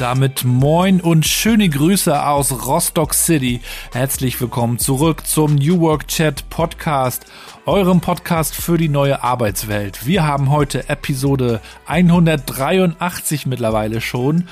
[0.00, 3.60] Damit moin und schöne Grüße aus Rostock City.
[3.92, 7.26] Herzlich willkommen zurück zum New Work Chat Podcast,
[7.66, 10.06] eurem Podcast für die neue Arbeitswelt.
[10.06, 14.44] Wir haben heute Episode 183 mittlerweile schon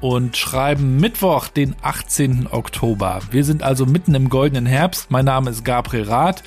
[0.00, 2.48] und schreiben Mittwoch, den 18.
[2.50, 3.20] Oktober.
[3.30, 5.10] Wir sind also mitten im goldenen Herbst.
[5.10, 6.42] Mein Name ist Gabriel Rath.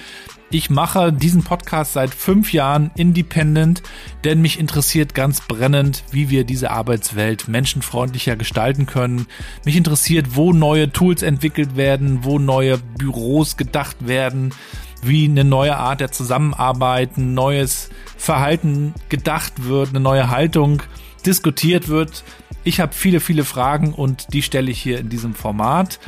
[0.49, 3.83] Ich mache diesen Podcast seit fünf Jahren independent,
[4.23, 9.27] denn mich interessiert ganz brennend, wie wir diese Arbeitswelt menschenfreundlicher gestalten können.
[9.65, 14.53] Mich interessiert, wo neue Tools entwickelt werden, wo neue Büros gedacht werden,
[15.01, 20.81] wie eine neue Art der Zusammenarbeit, ein neues Verhalten gedacht wird, eine neue Haltung
[21.25, 22.23] diskutiert wird.
[22.63, 25.99] Ich habe viele, viele Fragen und die stelle ich hier in diesem Format.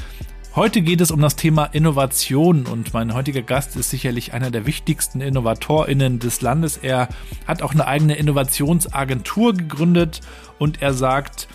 [0.60, 4.66] Heute geht es um das Thema Innovation und mein heutiger Gast ist sicherlich einer der
[4.66, 6.76] wichtigsten InnovatorInnen des Landes.
[6.76, 7.08] Er
[7.48, 10.20] hat auch eine eigene Innovationsagentur gegründet
[10.58, 11.48] und er sagt,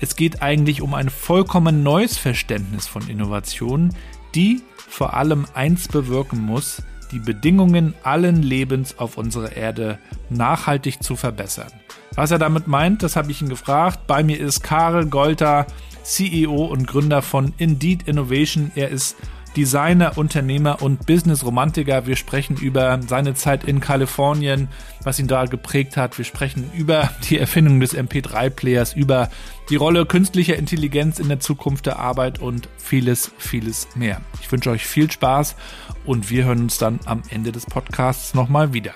[0.00, 3.94] es geht eigentlich um ein vollkommen neues Verständnis von Innovation,
[4.34, 11.14] die vor allem eins bewirken muss, die Bedingungen allen Lebens auf unserer Erde nachhaltig zu
[11.14, 11.70] verbessern.
[12.16, 14.08] Was er damit meint, das habe ich ihn gefragt.
[14.08, 15.68] Bei mir ist Karel Golter,
[16.02, 18.70] CEO und Gründer von Indeed Innovation.
[18.74, 19.16] Er ist
[19.56, 22.06] Designer, Unternehmer und Business-Romantiker.
[22.06, 24.68] Wir sprechen über seine Zeit in Kalifornien,
[25.02, 26.18] was ihn da geprägt hat.
[26.18, 29.28] Wir sprechen über die Erfindung des MP3-Players, über
[29.68, 34.20] die Rolle künstlicher Intelligenz in der Zukunft der Arbeit und vieles, vieles mehr.
[34.40, 35.56] Ich wünsche euch viel Spaß
[36.04, 38.94] und wir hören uns dann am Ende des Podcasts nochmal wieder.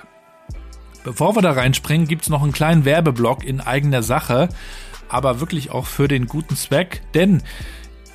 [1.03, 4.49] Bevor wir da reinspringen, gibt es noch einen kleinen Werbeblock in eigener Sache
[5.09, 7.03] aber wirklich auch für den guten Zweck.
[7.15, 7.43] Denn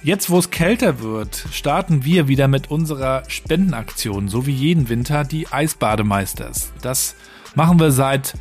[0.04, 5.24] jetzt, wo es kälter wird, starten wir wieder mit unserer Spendenaktion, so wie jeden Winter,
[5.24, 6.74] die Eisbademeisters.
[6.82, 7.16] Das
[7.56, 8.34] machen wir seit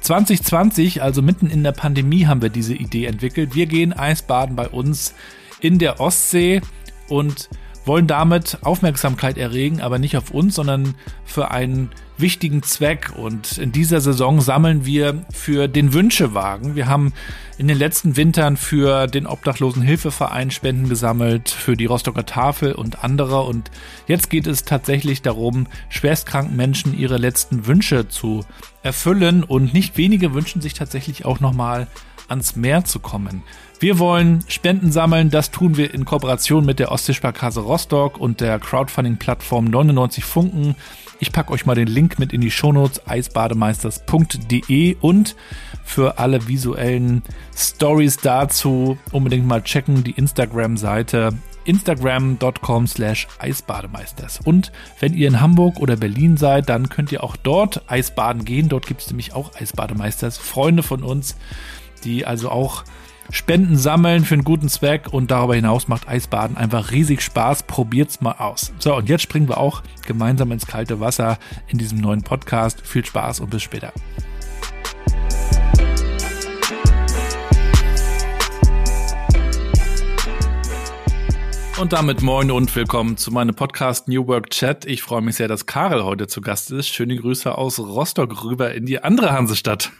[0.00, 3.54] 2020, also mitten in der Pandemie, haben wir diese Idee entwickelt.
[3.54, 5.14] Wir gehen Eisbaden bei uns
[5.60, 6.60] in der Ostsee
[7.08, 7.48] und
[7.84, 13.12] wollen damit Aufmerksamkeit erregen, aber nicht auf uns, sondern für einen wichtigen Zweck.
[13.16, 16.76] Und in dieser Saison sammeln wir für den Wünschewagen.
[16.76, 17.12] Wir haben
[17.58, 23.42] in den letzten Wintern für den Obdachlosenhilfeverein Spenden gesammelt, für die Rostocker Tafel und andere.
[23.42, 23.70] Und
[24.06, 28.44] jetzt geht es tatsächlich darum, schwerstkranken Menschen ihre letzten Wünsche zu
[28.82, 29.44] erfüllen.
[29.44, 31.86] Und nicht wenige wünschen sich tatsächlich auch nochmal
[32.34, 33.44] ans Meer zu kommen.
[33.78, 35.30] Wir wollen Spenden sammeln.
[35.30, 40.74] Das tun wir in Kooperation mit der Ostseesparkasse Rostock und der Crowdfunding-Plattform 99 Funken.
[41.20, 45.36] Ich packe euch mal den Link mit in die Shownotes eisbademeisters.de und
[45.84, 47.22] für alle visuellen
[47.56, 51.30] Stories dazu unbedingt mal checken die Instagram-Seite
[51.64, 54.40] instagram.com slash eisbademeisters.
[54.44, 58.68] Und wenn ihr in Hamburg oder Berlin seid, dann könnt ihr auch dort Eisbaden gehen.
[58.68, 61.36] Dort gibt es nämlich auch Eisbademeisters, Freunde von uns,
[62.04, 62.84] die also auch
[63.30, 67.62] Spenden sammeln für einen guten Zweck und darüber hinaus macht Eisbaden einfach riesig Spaß.
[67.64, 68.72] Probiert's mal aus.
[68.78, 71.38] So, und jetzt springen wir auch gemeinsam ins kalte Wasser
[71.68, 72.86] in diesem neuen Podcast.
[72.86, 73.92] Viel Spaß und bis später.
[81.80, 84.84] Und damit moin und willkommen zu meinem Podcast New Work Chat.
[84.84, 86.88] Ich freue mich sehr, dass Karel heute zu Gast ist.
[86.88, 89.90] Schöne Grüße aus Rostock rüber in die andere Hansestadt.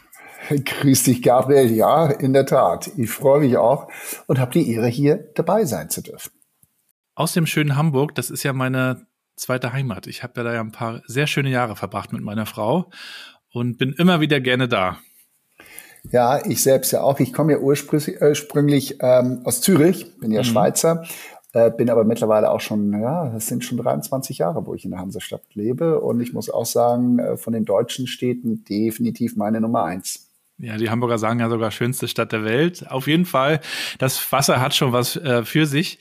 [0.65, 1.71] Grüß dich, Gabriel.
[1.71, 2.91] Ja, in der Tat.
[2.97, 3.89] Ich freue mich auch
[4.27, 6.31] und habe die Ehre, hier dabei sein zu dürfen.
[7.15, 10.07] Aus dem schönen Hamburg, das ist ja meine zweite Heimat.
[10.07, 12.89] Ich habe ja da ja ein paar sehr schöne Jahre verbracht mit meiner Frau
[13.53, 14.97] und bin immer wieder gerne da.
[16.11, 17.19] Ja, ich selbst ja auch.
[17.19, 20.45] Ich komme ja ursprünglich ähm, aus Zürich, bin ja mhm.
[20.45, 21.03] Schweizer,
[21.53, 24.91] äh, bin aber mittlerweile auch schon, ja, das sind schon 23 Jahre, wo ich in
[24.91, 25.99] der Hansestadt lebe.
[26.01, 30.24] Und ich muss auch sagen, äh, von den deutschen Städten definitiv meine Nummer eins.
[30.57, 32.89] Ja, die Hamburger sagen ja sogar schönste Stadt der Welt.
[32.89, 33.59] Auf jeden Fall,
[33.97, 35.99] das Wasser hat schon was äh, für sich.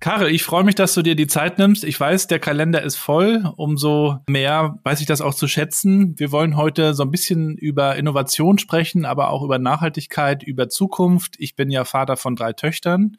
[0.00, 1.82] Karel, ich freue mich, dass du dir die Zeit nimmst.
[1.82, 3.50] Ich weiß, der Kalender ist voll.
[3.56, 6.18] Umso mehr weiß ich das auch zu schätzen.
[6.18, 11.36] Wir wollen heute so ein bisschen über Innovation sprechen, aber auch über Nachhaltigkeit, über Zukunft.
[11.38, 13.16] Ich bin ja Vater von drei Töchtern.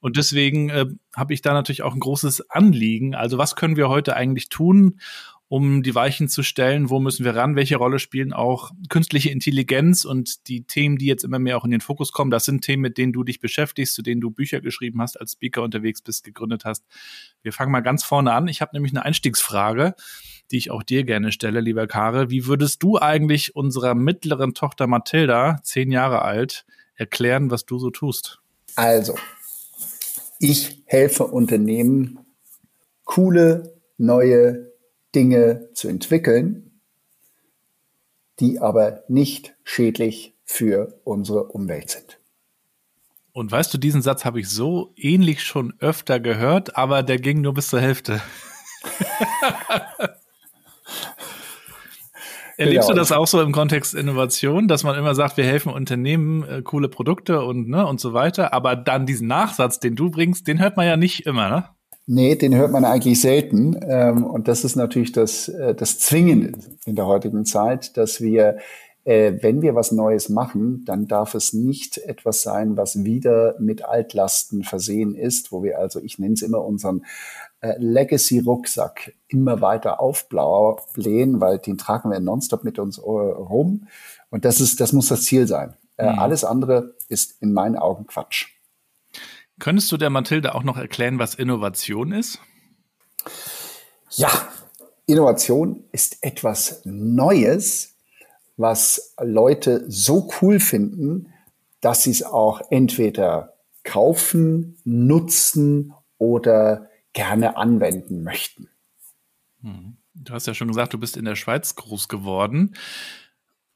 [0.00, 3.14] Und deswegen äh, habe ich da natürlich auch ein großes Anliegen.
[3.14, 4.98] Also was können wir heute eigentlich tun,
[5.54, 10.04] um die Weichen zu stellen, wo müssen wir ran, welche Rolle spielen auch künstliche Intelligenz
[10.04, 12.82] und die Themen, die jetzt immer mehr auch in den Fokus kommen, das sind Themen,
[12.82, 16.24] mit denen du dich beschäftigst, zu denen du Bücher geschrieben hast, als Speaker unterwegs bist,
[16.24, 16.84] gegründet hast.
[17.42, 18.48] Wir fangen mal ganz vorne an.
[18.48, 19.94] Ich habe nämlich eine Einstiegsfrage.
[20.50, 22.30] die ich auch dir gerne stelle, lieber Karel.
[22.30, 26.66] Wie würdest du eigentlich unserer mittleren Tochter Mathilda, zehn Jahre alt,
[26.96, 28.40] erklären, was du so tust?
[28.74, 29.14] Also,
[30.40, 32.18] ich helfe Unternehmen,
[33.04, 34.73] coole, neue
[35.14, 36.80] Dinge zu entwickeln,
[38.40, 42.18] die aber nicht schädlich für unsere Umwelt sind.
[43.32, 47.40] Und weißt du, diesen Satz habe ich so ähnlich schon öfter gehört, aber der ging
[47.40, 48.22] nur bis zur Hälfte.
[52.56, 52.94] Erlebst genau.
[52.94, 56.62] du das auch so im Kontext Innovation, dass man immer sagt, wir helfen Unternehmen, äh,
[56.62, 60.60] coole Produkte und, ne, und so weiter, aber dann diesen Nachsatz, den du bringst, den
[60.60, 61.68] hört man ja nicht immer, ne?
[62.06, 63.78] Nee, den hört man eigentlich selten.
[63.82, 66.52] Ähm, und das ist natürlich das, äh, das Zwingende
[66.84, 68.58] in der heutigen Zeit, dass wir
[69.04, 73.84] äh, wenn wir was Neues machen, dann darf es nicht etwas sein, was wieder mit
[73.84, 77.04] Altlasten versehen ist, wo wir also, ich nenne es immer unseren
[77.60, 83.88] äh, Legacy-Rucksack immer weiter aufblähen, weil den tragen wir nonstop mit uns rum.
[84.30, 85.74] Und das ist, das muss das Ziel sein.
[85.98, 86.18] Mhm.
[86.18, 88.48] Alles andere ist in meinen Augen Quatsch.
[89.58, 92.40] Könntest du der Mathilde auch noch erklären, was Innovation ist?
[94.10, 94.30] Ja,
[95.06, 97.96] Innovation ist etwas Neues,
[98.56, 101.32] was Leute so cool finden,
[101.80, 108.68] dass sie es auch entweder kaufen, nutzen oder gerne anwenden möchten.
[109.62, 109.96] Hm.
[110.14, 112.76] Du hast ja schon gesagt, du bist in der Schweiz groß geworden.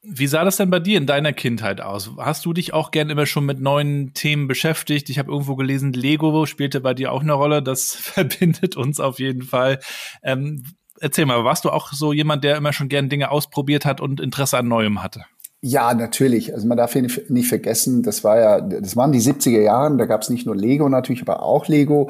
[0.01, 2.11] Wie sah das denn bei dir in deiner Kindheit aus?
[2.17, 5.09] Hast du dich auch gern immer schon mit neuen Themen beschäftigt?
[5.09, 7.61] Ich habe irgendwo gelesen, Lego spielte bei dir auch eine Rolle.
[7.61, 9.79] Das verbindet uns auf jeden Fall.
[10.23, 10.63] Ähm,
[11.01, 14.21] erzähl mal, warst du auch so jemand, der immer schon gern Dinge ausprobiert hat und
[14.21, 15.25] Interesse an Neuem hatte?
[15.61, 16.53] Ja, natürlich.
[16.53, 20.21] Also man darf nicht vergessen, das war ja, das waren die 70er Jahren, da gab
[20.21, 22.09] es nicht nur Lego natürlich, aber auch Lego.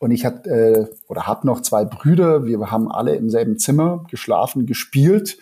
[0.00, 2.44] Und ich hatte äh, oder habe noch zwei Brüder.
[2.46, 5.38] Wir haben alle im selben Zimmer geschlafen, gespielt.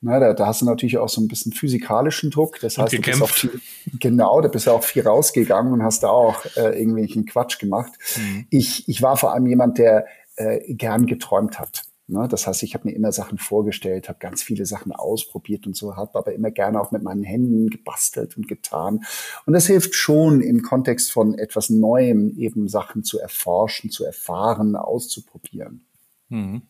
[0.00, 2.60] Na, da, da hast du natürlich auch so ein bisschen physikalischen Druck.
[2.60, 3.60] Das heißt, du bist auch viel,
[3.98, 7.92] genau, da bist du auch viel rausgegangen und hast da auch äh, irgendwelchen Quatsch gemacht.
[8.16, 8.46] Mhm.
[8.50, 10.06] Ich, ich war vor allem jemand, der
[10.36, 11.82] äh, gern geträumt hat.
[12.08, 12.26] Ne?
[12.28, 15.96] Das heißt, ich habe mir immer Sachen vorgestellt, habe ganz viele Sachen ausprobiert und so,
[15.96, 19.04] habe aber immer gerne auch mit meinen Händen gebastelt und getan.
[19.46, 24.74] Und das hilft schon im Kontext von etwas Neuem, eben Sachen zu erforschen, zu erfahren,
[24.74, 25.86] auszuprobieren.
[26.28, 26.62] Mhm.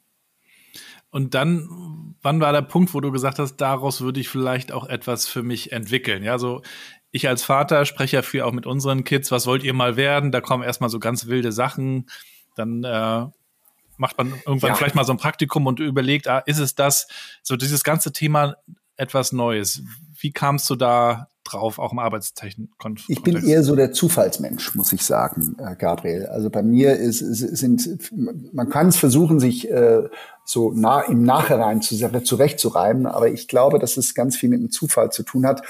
[1.11, 4.87] Und dann, wann war der Punkt, wo du gesagt hast, daraus würde ich vielleicht auch
[4.87, 6.23] etwas für mich entwickeln?
[6.23, 6.63] Ja, so
[7.11, 10.31] ich als Vater spreche ja viel auch mit unseren Kids, was wollt ihr mal werden?
[10.31, 12.11] Da kommen erstmal so ganz wilde Sachen.
[12.55, 13.27] Dann äh,
[13.97, 14.75] macht man irgendwann ja.
[14.75, 17.09] vielleicht mal so ein Praktikum und überlegt, ah, ist es das?
[17.43, 18.57] So dieses ganze Thema
[18.97, 19.83] etwas Neues.
[20.21, 22.71] Wie kamst du da drauf, auch im Arbeitstechnik?
[23.09, 26.27] Ich bin eher so der Zufallsmensch, muss ich sagen, äh, Gabriel.
[26.27, 28.11] Also bei mir ist, sind,
[28.53, 30.03] man kann es versuchen, sich äh,
[30.45, 34.71] so nah im Nachhinein zu, zurechtzureiben, aber ich glaube, dass es ganz viel mit dem
[34.71, 35.63] Zufall zu tun hat,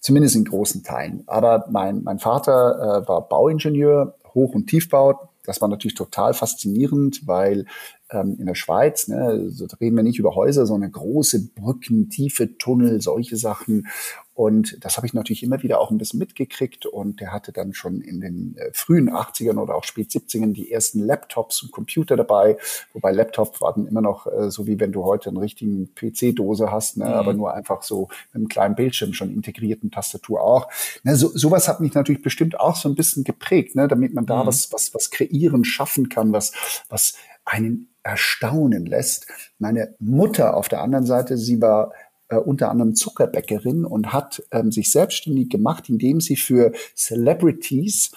[0.00, 1.24] zumindest in großen Teilen.
[1.26, 7.26] Aber mein, mein Vater äh, war Bauingenieur, Hoch- und Tiefbau, das war natürlich total faszinierend,
[7.26, 7.66] weil
[8.10, 12.58] ähm, in der Schweiz, ne, so reden wir nicht über Häuser, sondern große Brücken, tiefe
[12.58, 13.88] Tunnel, solche Sachen.
[14.34, 16.86] Und das habe ich natürlich immer wieder auch ein bisschen mitgekriegt.
[16.86, 20.72] Und der hatte dann schon in den äh, frühen 80ern oder auch spät 70ern die
[20.72, 22.58] ersten Laptops und Computer dabei.
[22.92, 26.96] Wobei Laptop waren immer noch äh, so, wie wenn du heute einen richtigen PC-Dose hast,
[26.96, 27.04] ne?
[27.04, 27.12] Mhm.
[27.12, 30.68] aber nur einfach so mit einem kleinen Bildschirm schon integrierten Tastatur auch.
[31.04, 33.86] Ne, so, sowas hat mich natürlich bestimmt auch so ein bisschen geprägt, ne?
[33.86, 34.48] damit man da mhm.
[34.48, 36.52] was, was, was kreieren, schaffen kann, was,
[36.88, 37.14] was
[37.44, 39.26] einen erstaunen lässt.
[39.58, 41.92] Meine Mutter auf der anderen Seite, sie war
[42.28, 48.12] äh, unter anderem Zuckerbäckerin und hat ähm, sich selbstständig gemacht, indem sie für Celebrities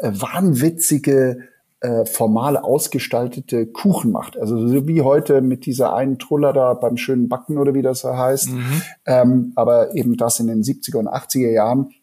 [0.00, 1.48] äh, wahnwitzige
[1.80, 4.38] äh, formal ausgestaltete Kuchen macht.
[4.38, 8.00] Also so wie heute mit dieser einen Truller da beim schönen Backen oder wie das
[8.00, 8.50] so heißt.
[8.50, 8.82] Mhm.
[9.06, 11.94] Ähm, aber eben das in den 70er und 80er Jahren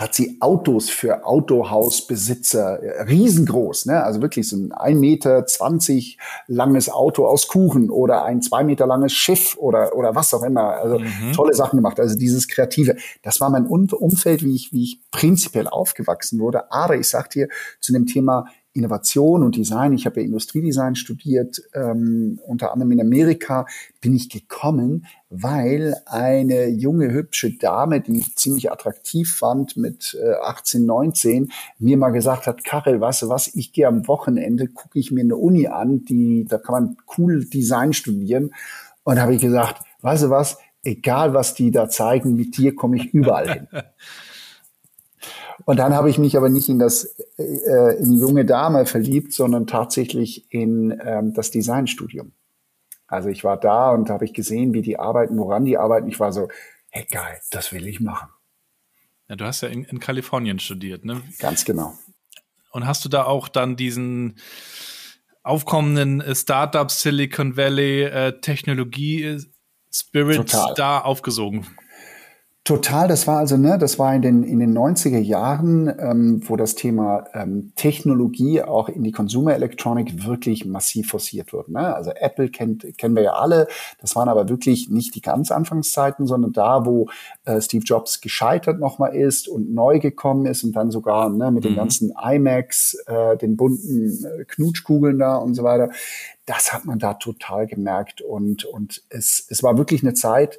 [0.00, 4.04] hat sie Autos für Autohausbesitzer, äh, riesengroß, ne?
[4.04, 8.86] also wirklich so ein ein Meter zwanzig langes Auto aus Kuchen oder ein zwei Meter
[8.86, 10.76] langes Schiff oder, oder was auch immer.
[10.76, 11.32] Also mhm.
[11.34, 11.98] tolle Sachen gemacht.
[11.98, 12.96] Also dieses Kreative.
[13.22, 16.70] Das war mein Umfeld, wie ich, wie ich prinzipiell aufgewachsen wurde.
[16.70, 17.48] Aber ich sag dir
[17.80, 18.46] zu dem Thema
[18.78, 23.66] Innovation und Design, ich habe ja Industriedesign studiert, ähm, unter anderem in Amerika,
[24.00, 30.34] bin ich gekommen, weil eine junge, hübsche Dame, die ich ziemlich attraktiv fand mit äh,
[30.42, 34.98] 18, 19, mir mal gesagt hat, Karel, weißt du was, ich gehe am Wochenende, gucke
[34.98, 38.54] ich mir eine Uni an, die, da kann man cool Design studieren.
[39.02, 42.96] Und habe ich gesagt, weißt du was, egal was die da zeigen, mit dir komme
[42.96, 43.68] ich überall hin.
[45.68, 47.04] Und dann habe ich mich aber nicht in das
[47.36, 52.32] äh, in die junge Dame verliebt, sondern tatsächlich in ähm, das Designstudium.
[53.06, 56.08] Also ich war da und habe ich gesehen, wie die arbeiten, woran die arbeiten.
[56.08, 56.48] Ich war so,
[56.88, 58.30] hey geil, das will ich machen.
[59.28, 61.20] Ja, du hast ja in, in Kalifornien studiert, ne?
[61.38, 61.92] Ganz genau.
[62.70, 64.38] Und hast du da auch dann diesen
[65.42, 69.38] aufkommenden äh, Startup Silicon Valley äh, Technologie
[69.92, 70.72] Spirit Total.
[70.76, 71.66] da aufgesogen?
[72.68, 76.54] Total, das war also, ne, das war in den, in den 90er Jahren, ähm, wo
[76.54, 81.72] das Thema ähm, Technologie auch in die Consumer Electronic wirklich massiv forciert wurde.
[81.72, 81.94] Ne?
[81.94, 83.68] Also Apple kennt, kennen wir ja alle,
[84.02, 87.08] das waren aber wirklich nicht die ganz Anfangszeiten, sondern da, wo
[87.46, 91.64] äh, Steve Jobs gescheitert nochmal ist und neu gekommen ist und dann sogar ne, mit
[91.64, 91.68] mhm.
[91.68, 95.88] den ganzen iMacs, äh, den bunten äh, Knutschkugeln da und so weiter.
[96.44, 100.58] Das hat man da total gemerkt und, und es, es war wirklich eine Zeit,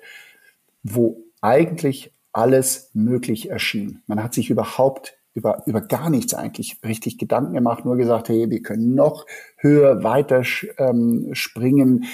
[0.82, 4.01] wo eigentlich alles möglich erschien.
[4.08, 8.50] Man hat sich überhaupt über, über gar nichts eigentlich richtig Gedanken gemacht, nur gesagt, hey,
[8.50, 9.25] wir können noch
[9.58, 10.43] höher weiter
[10.77, 12.05] ähm, springen,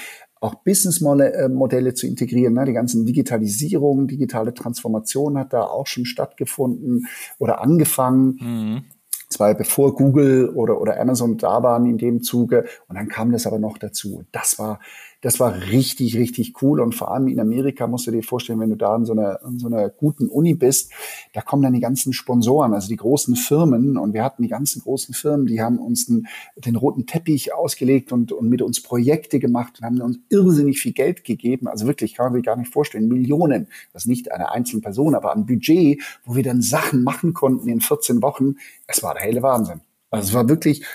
[0.41, 2.53] auch Businessmodelle äh, zu integrieren.
[2.53, 2.65] Ne?
[2.65, 7.07] Die ganzen Digitalisierung, digitale Transformation hat da auch schon stattgefunden
[7.39, 8.37] oder angefangen.
[8.39, 8.83] Mhm.
[9.29, 12.65] Zwar bevor Google oder, oder Amazon da waren in dem Zuge.
[12.87, 14.23] Und dann kam das aber noch dazu.
[14.31, 14.79] Das war
[15.21, 16.79] das war richtig, richtig cool.
[16.79, 19.39] Und vor allem in Amerika musst du dir vorstellen, wenn du da in so einer,
[19.45, 20.91] in so einer guten Uni bist,
[21.33, 23.97] da kommen dann die ganzen Sponsoren, also die großen Firmen.
[23.97, 28.11] Und wir hatten die ganzen großen Firmen, die haben uns den, den roten Teppich ausgelegt
[28.11, 31.67] und, und mit uns Projekte gemacht und haben uns irrsinnig viel Geld gegeben.
[31.67, 33.67] Also wirklich, kann man sich gar nicht vorstellen, Millionen.
[33.93, 37.81] Das nicht eine einzelne Person, aber ein Budget, wo wir dann Sachen machen konnten in
[37.81, 38.55] 14 Wochen.
[38.87, 39.81] Es war der helle Wahnsinn.
[40.15, 40.85] Also es war wirklich,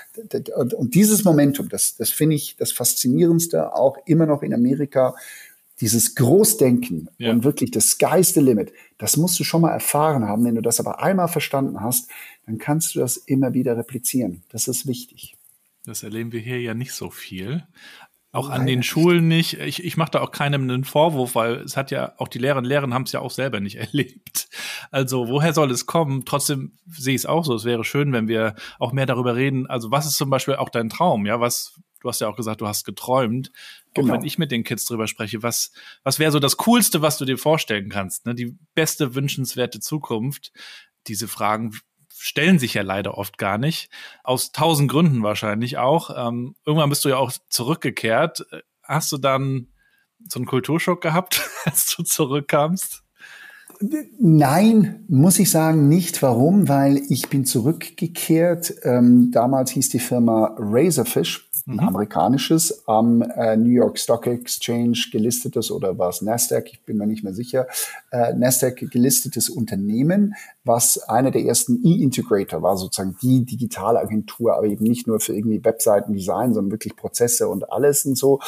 [0.77, 5.15] und dieses Momentum, das, das finde ich das Faszinierendste, auch immer noch in Amerika,
[5.81, 7.31] dieses Großdenken ja.
[7.31, 10.45] und wirklich das Sky's the limit, das musst du schon mal erfahren haben.
[10.45, 12.11] Wenn du das aber einmal verstanden hast,
[12.47, 14.43] dann kannst du das immer wieder replizieren.
[14.51, 15.37] Das ist wichtig.
[15.87, 17.65] Das erleben wir hier ja nicht so viel.
[18.33, 19.55] Auch an den Schulen nicht.
[19.55, 22.67] Ich, ich mache da auch keinem einen Vorwurf, weil es hat ja auch die Lehrerinnen
[22.67, 24.49] und Lehrer haben es ja auch selber nicht erlebt.
[24.93, 26.25] Also woher soll es kommen?
[26.25, 27.55] Trotzdem sehe ich es auch so.
[27.55, 29.67] Es wäre schön, wenn wir auch mehr darüber reden.
[29.67, 31.27] Also was ist zum Beispiel auch dein Traum?
[31.27, 33.51] Ja, was du hast ja auch gesagt, du hast geträumt.
[33.95, 34.09] Genau.
[34.09, 35.73] Auch wenn ich mit den Kids drüber spreche, was
[36.05, 38.27] was wäre so das Coolste, was du dir vorstellen kannst?
[38.27, 38.37] Ne?
[38.37, 40.53] Die beste wünschenswerte Zukunft.
[41.09, 41.73] Diese Fragen
[42.21, 43.89] stellen sich ja leider oft gar nicht.
[44.23, 46.11] Aus tausend Gründen wahrscheinlich auch.
[46.15, 48.47] Ähm, irgendwann bist du ja auch zurückgekehrt.
[48.83, 49.69] Hast du dann
[50.29, 53.03] so einen Kulturschock gehabt, als du zurückkamst?
[54.19, 56.21] Nein, muss ich sagen, nicht.
[56.21, 56.69] Warum?
[56.69, 58.75] Weil ich bin zurückgekehrt.
[58.83, 61.89] Ähm, damals hieß die Firma Razorfish ein mhm.
[61.89, 67.07] amerikanisches, am äh, New York Stock Exchange gelistetes oder war es Nasdaq, ich bin mir
[67.07, 67.67] nicht mehr sicher,
[68.11, 70.35] äh, Nasdaq gelistetes Unternehmen,
[70.65, 75.65] was einer der ersten E-Integrator war, sozusagen die Digitalagentur, aber eben nicht nur für irgendwie
[75.65, 78.41] Webseiten-Design, sondern wirklich Prozesse und alles und so.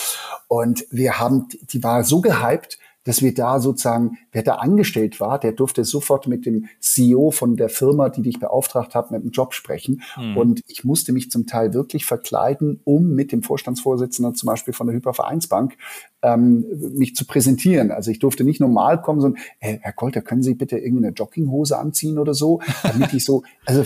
[0.49, 5.39] Und wir haben, die war so gehypt, dass wir da sozusagen, wer da angestellt war,
[5.39, 9.31] der durfte sofort mit dem CEO von der Firma, die dich beauftragt hat, mit dem
[9.31, 10.03] Job sprechen.
[10.17, 10.37] Mhm.
[10.37, 14.87] Und ich musste mich zum Teil wirklich verkleiden, um mit dem Vorstandsvorsitzenden zum Beispiel von
[14.87, 15.77] der Hypervereinsbank
[16.23, 17.91] ähm, mich zu präsentieren.
[17.91, 21.79] Also ich durfte nicht normal kommen, sondern hey, Herr Kolter, können Sie bitte irgendeine Jogginghose
[21.79, 23.83] anziehen oder so, damit ich so, also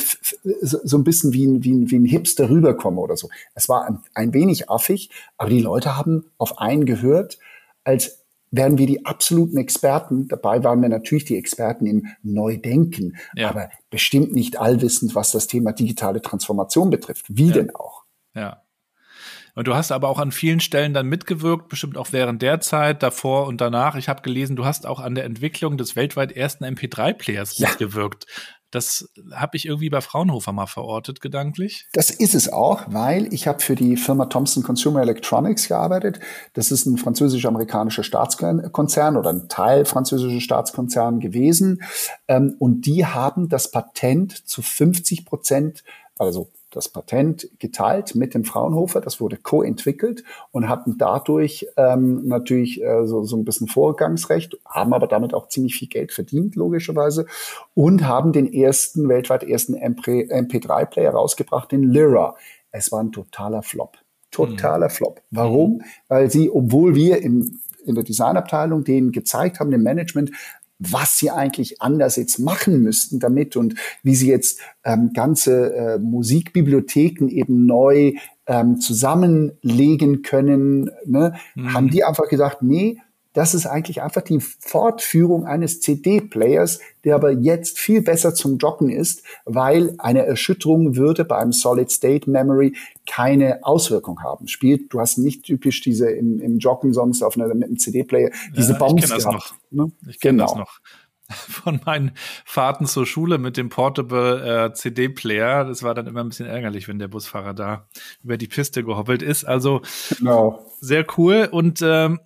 [0.61, 3.28] so, so ein bisschen wie ein, wie, ein, wie ein Hipster rüberkomme oder so.
[3.54, 7.38] Es war ein, ein wenig affig, aber die Leute haben auf einen gehört,
[7.85, 8.25] als
[8.56, 10.28] wären wir die absoluten Experten.
[10.28, 13.50] Dabei waren wir natürlich die Experten im Neudenken, ja.
[13.50, 17.26] aber bestimmt nicht allwissend, was das Thema digitale Transformation betrifft.
[17.28, 17.54] Wie ja.
[17.54, 18.04] denn auch?
[18.34, 18.62] Ja.
[19.56, 23.02] Und du hast aber auch an vielen Stellen dann mitgewirkt, bestimmt auch während der Zeit,
[23.02, 23.96] davor und danach.
[23.96, 27.70] Ich habe gelesen, du hast auch an der Entwicklung des weltweit ersten MP3-Players ja.
[27.70, 28.26] mitgewirkt.
[28.70, 31.87] Das habe ich irgendwie bei Fraunhofer mal verortet, gedanklich.
[31.92, 36.20] Das ist es auch, weil ich habe für die Firma Thomson Consumer Electronics gearbeitet.
[36.54, 41.82] Das ist ein französisch-amerikanischer Staatskonzern oder ein Teil französischer Staatskonzern gewesen.
[42.28, 45.85] Ähm, und die haben das Patent zu 50 Prozent,
[46.18, 49.00] also das Patent geteilt mit dem Fraunhofer.
[49.00, 54.92] Das wurde co-entwickelt und hatten dadurch ähm, natürlich äh, so, so ein bisschen Vorgangsrecht, haben
[54.92, 57.26] aber damit auch ziemlich viel Geld verdient, logischerweise,
[57.75, 62.37] und haben den ersten, weltweit ersten MP3-Player rausgebracht, den Lyra.
[62.71, 63.97] Es war ein totaler Flop.
[64.30, 64.92] Totaler mhm.
[64.92, 65.23] Flop.
[65.30, 65.83] Warum?
[66.09, 70.30] Weil sie, obwohl wir in, in der Designabteilung denen gezeigt haben, dem Management,
[70.78, 75.99] was sie eigentlich anders jetzt machen müssten damit und wie sie jetzt ähm, ganze äh,
[75.99, 78.12] Musikbibliotheken eben neu
[78.47, 81.73] ähm, zusammenlegen können, ne, mhm.
[81.73, 82.99] haben die einfach gesagt, nee,
[83.37, 88.88] das ist eigentlich einfach die Fortführung eines CD-Players, der aber jetzt viel besser zum Joggen
[88.88, 92.75] ist, weil eine Erschütterung würde bei einem Solid-State-Memory
[93.07, 94.49] keine Auswirkung haben.
[94.49, 98.31] Spielt, du hast nicht typisch diese im, im Joggen sonst auf einer, mit einem CD-Player
[98.57, 99.55] diese ja, Bombs gehabt.
[99.71, 99.93] Ne?
[100.09, 100.47] Ich kenne genau.
[100.47, 100.81] das noch
[101.28, 102.12] von meinen
[102.47, 105.66] Fahrten zur Schule mit dem Portable äh, CD-Player.
[105.66, 107.87] Das war dann immer ein bisschen ärgerlich, wenn der Busfahrer da
[108.25, 109.45] über die Piste gehoppelt ist.
[109.45, 109.83] Also
[110.16, 110.64] genau.
[110.81, 111.50] sehr cool.
[111.52, 112.19] Und ähm,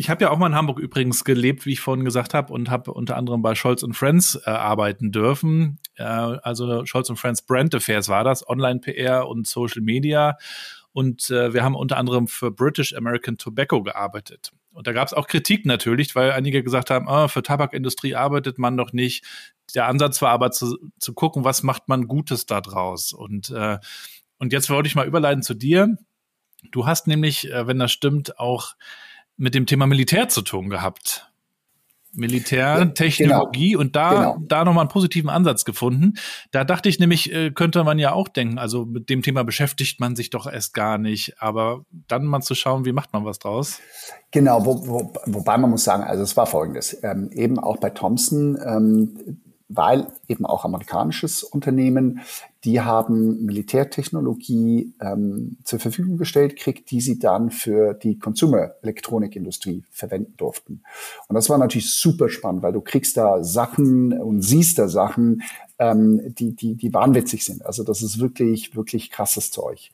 [0.00, 2.70] ich habe ja auch mal in Hamburg übrigens gelebt, wie ich vorhin gesagt habe, und
[2.70, 5.78] habe unter anderem bei Scholz Friends äh, arbeiten dürfen.
[5.96, 10.38] Äh, also Scholz Friends Brand Affairs war das, Online-PR und Social Media.
[10.92, 14.52] Und äh, wir haben unter anderem für British American Tobacco gearbeitet.
[14.72, 18.56] Und da gab es auch Kritik natürlich, weil einige gesagt haben, oh, für Tabakindustrie arbeitet
[18.56, 19.26] man noch nicht.
[19.74, 23.12] Der Ansatz war aber zu, zu gucken, was macht man Gutes da draus.
[23.12, 23.76] Und, äh,
[24.38, 25.98] und jetzt wollte ich mal überleiten zu dir.
[26.70, 28.76] Du hast nämlich, äh, wenn das stimmt, auch
[29.40, 31.26] mit dem Thema Militär zu tun gehabt.
[32.12, 33.80] Militär, Technologie genau.
[33.80, 34.36] und da, genau.
[34.46, 36.14] da nochmal einen positiven Ansatz gefunden.
[36.50, 40.00] Da dachte ich nämlich, äh, könnte man ja auch denken, also mit dem Thema beschäftigt
[40.00, 43.38] man sich doch erst gar nicht, aber dann mal zu schauen, wie macht man was
[43.38, 43.78] draus?
[44.32, 47.90] Genau, wo, wo, wobei man muss sagen, also es war folgendes, ähm, eben auch bei
[47.90, 52.20] Thompson, ähm, weil eben auch amerikanisches Unternehmen,
[52.64, 60.34] die haben Militärtechnologie ähm, zur Verfügung gestellt kriegt, die sie dann für die Consumer-Elektronikindustrie verwenden
[60.36, 60.82] durften.
[61.28, 65.42] Und das war natürlich super spannend, weil du kriegst da Sachen und siehst da Sachen,
[65.78, 67.64] ähm, die, die, die wahnwitzig sind.
[67.64, 69.90] Also das ist wirklich, wirklich krasses Zeug.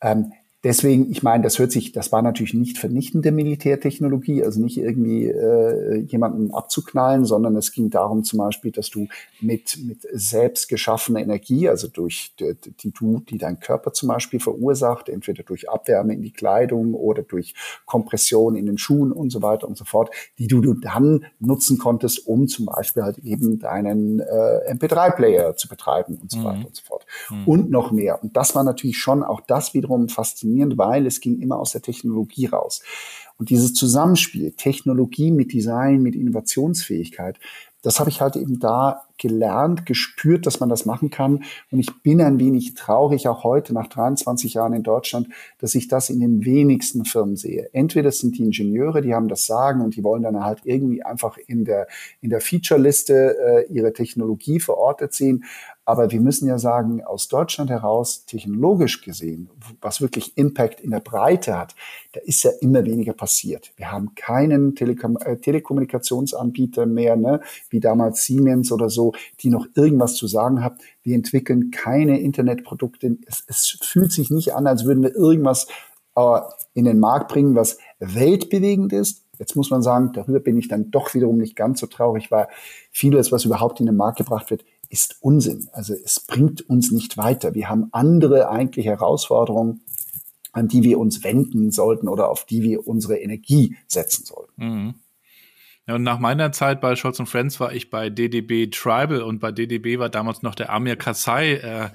[0.00, 0.32] Ähm,
[0.64, 5.26] Deswegen, ich meine, das hört sich, das war natürlich nicht vernichtende Militärtechnologie, also nicht irgendwie
[5.26, 9.06] äh, jemanden abzuknallen, sondern es ging darum zum Beispiel, dass du
[9.42, 14.40] mit, mit selbst geschaffener Energie, also durch die, die du, die dein Körper zum Beispiel
[14.40, 17.54] verursacht, entweder durch Abwärme in die Kleidung oder durch
[17.84, 21.76] Kompression in den Schuhen und so weiter und so fort, die du, du dann nutzen
[21.76, 26.44] konntest, um zum Beispiel halt eben deinen äh, MP3-Player zu betreiben und so mhm.
[26.44, 27.04] weiter und so fort.
[27.28, 27.46] Mhm.
[27.46, 28.22] Und noch mehr.
[28.22, 31.72] Und das war natürlich schon auch das wiederum faszinierend faszinierend, weil es ging immer aus
[31.72, 32.82] der Technologie raus.
[33.38, 37.38] Und dieses Zusammenspiel, Technologie mit Design, mit Innovationsfähigkeit,
[37.82, 41.44] das habe ich halt eben da gelernt, gespürt, dass man das machen kann.
[41.70, 45.86] Und ich bin ein wenig traurig, auch heute nach 23 Jahren in Deutschland, dass ich
[45.88, 47.68] das in den wenigsten Firmen sehe.
[47.74, 51.36] Entweder sind die Ingenieure, die haben das Sagen und die wollen dann halt irgendwie einfach
[51.46, 51.86] in der,
[52.22, 55.44] in der Feature-Liste äh, ihre Technologie verortet sehen.
[55.86, 59.50] Aber wir müssen ja sagen, aus Deutschland heraus, technologisch gesehen,
[59.82, 61.74] was wirklich Impact in der Breite hat,
[62.12, 63.72] da ist ja immer weniger passiert.
[63.76, 69.66] Wir haben keinen Telekom äh, Telekommunikationsanbieter mehr, ne, wie damals Siemens oder so, die noch
[69.74, 70.76] irgendwas zu sagen haben.
[71.02, 73.18] Wir entwickeln keine Internetprodukte.
[73.26, 75.66] Es, es fühlt sich nicht an, als würden wir irgendwas
[76.16, 76.40] äh,
[76.72, 79.22] in den Markt bringen, was weltbewegend ist.
[79.38, 82.48] Jetzt muss man sagen, darüber bin ich dann doch wiederum nicht ganz so traurig, weil
[82.90, 85.68] vieles, was überhaupt in den Markt gebracht wird, ist Unsinn.
[85.72, 87.54] Also es bringt uns nicht weiter.
[87.54, 89.82] Wir haben andere eigentlich Herausforderungen,
[90.52, 94.52] an die wir uns wenden sollten oder auf die wir unsere Energie setzen sollten.
[94.56, 94.94] Mhm.
[95.86, 99.52] Ja, und nach meiner Zeit bei Scholz Friends war ich bei DDB Tribal und bei
[99.52, 101.90] DDB war damals noch der Amir Kassai äh,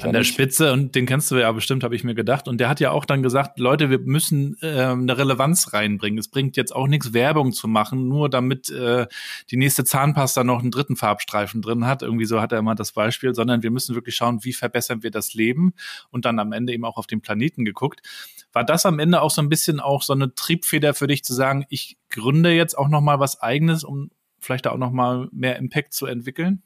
[0.00, 2.48] an der Spitze und den kennst du ja bestimmt, habe ich mir gedacht.
[2.48, 6.18] Und der hat ja auch dann gesagt, Leute, wir müssen äh, eine Relevanz reinbringen.
[6.18, 9.06] Es bringt jetzt auch nichts, Werbung zu machen, nur damit äh,
[9.50, 12.00] die nächste Zahnpasta noch einen dritten Farbstreifen drin hat.
[12.00, 15.10] Irgendwie so hat er immer das Beispiel, sondern wir müssen wirklich schauen, wie verbessern wir
[15.10, 15.74] das Leben
[16.10, 18.00] und dann am Ende eben auch auf den Planeten geguckt.
[18.54, 21.34] War das am Ende auch so ein bisschen auch so eine Triebfeder für dich zu
[21.34, 25.56] sagen, ich gründe jetzt auch noch mal was eigenes, um vielleicht auch noch mal mehr
[25.56, 26.62] Impact zu entwickeln?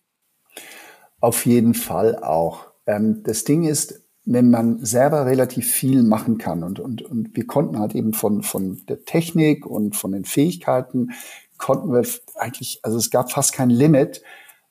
[1.21, 2.67] Auf jeden Fall auch.
[2.87, 7.47] Ähm, das Ding ist, wenn man selber relativ viel machen kann und, und, und wir
[7.47, 11.13] konnten halt eben von, von der Technik und von den Fähigkeiten
[11.57, 12.07] konnten wir
[12.37, 14.23] eigentlich, also es gab fast kein Limit,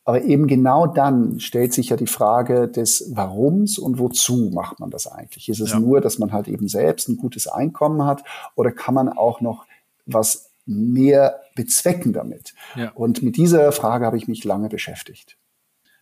[0.06, 4.90] aber eben genau dann stellt sich ja die Frage des Warums und wozu macht man
[4.90, 5.50] das eigentlich?
[5.50, 5.80] Ist es ja.
[5.80, 8.24] nur, dass man halt eben selbst ein gutes Einkommen hat
[8.56, 9.66] oder kann man auch noch
[10.06, 12.54] was mehr bezwecken damit?
[12.76, 12.92] Ja.
[12.92, 15.38] Und mit dieser Frage habe ich mich lange beschäftigt.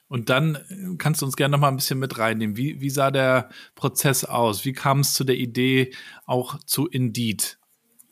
[0.08, 2.58] Und dann äh, kannst du uns gerne noch mal ein bisschen mit reinnehmen.
[2.58, 4.66] Wie, wie sah der Prozess aus?
[4.66, 5.94] Wie kam es zu der Idee
[6.26, 7.58] auch zu Indeed?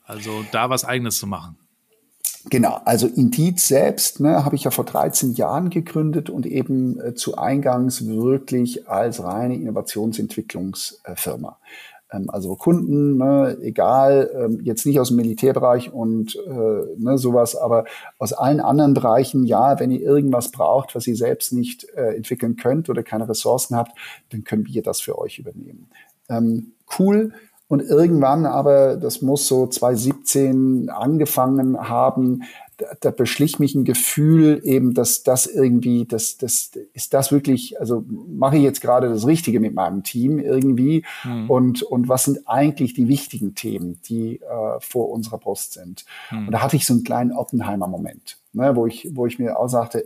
[0.04, 1.58] Also da was Eigenes zu machen?
[2.50, 7.14] Genau, also Indeed selbst ne, habe ich ja vor 13 Jahren gegründet und eben äh,
[7.14, 11.58] zu Eingangs wirklich als reine Innovationsentwicklungsfirma.
[12.12, 16.50] Ähm, also Kunden, ne, egal, ähm, jetzt nicht aus dem Militärbereich und äh,
[16.96, 17.84] ne, sowas, aber
[18.18, 22.56] aus allen anderen Bereichen, ja, wenn ihr irgendwas braucht, was ihr selbst nicht äh, entwickeln
[22.56, 23.98] könnt oder keine Ressourcen habt,
[24.30, 25.88] dann können wir das für euch übernehmen.
[26.28, 27.32] Ähm, cool
[27.66, 32.42] Und irgendwann aber, das muss so 2017 angefangen haben,
[32.76, 37.80] da, da beschlich mich ein Gefühl eben, dass das irgendwie, das, das ist das wirklich,
[37.80, 41.50] also mache ich jetzt gerade das Richtige mit meinem Team irgendwie mhm.
[41.50, 46.04] und, und was sind eigentlich die wichtigen Themen, die äh, vor unserer Brust sind.
[46.30, 46.46] Mhm.
[46.46, 49.68] Und da hatte ich so einen kleinen Oppenheimer-Moment, ne, wo ich, wo ich mir auch
[49.68, 50.04] sagte,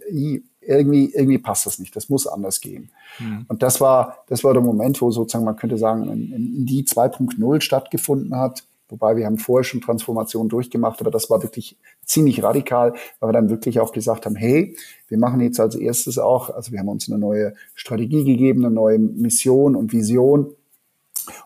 [0.69, 2.91] irgendwie, irgendwie passt das nicht, das muss anders gehen.
[3.19, 3.47] Mhm.
[3.49, 6.85] Und das war, das war der Moment, wo sozusagen, man könnte sagen, in, in die
[6.85, 12.43] 2.0 stattgefunden hat, Wobei wir haben vorher schon Transformationen durchgemacht, aber das war wirklich ziemlich
[12.43, 14.77] radikal, weil wir dann wirklich auch gesagt haben, hey,
[15.09, 18.75] wir machen jetzt als erstes auch, also wir haben uns eine neue Strategie gegeben, eine
[18.75, 20.55] neue Mission und Vision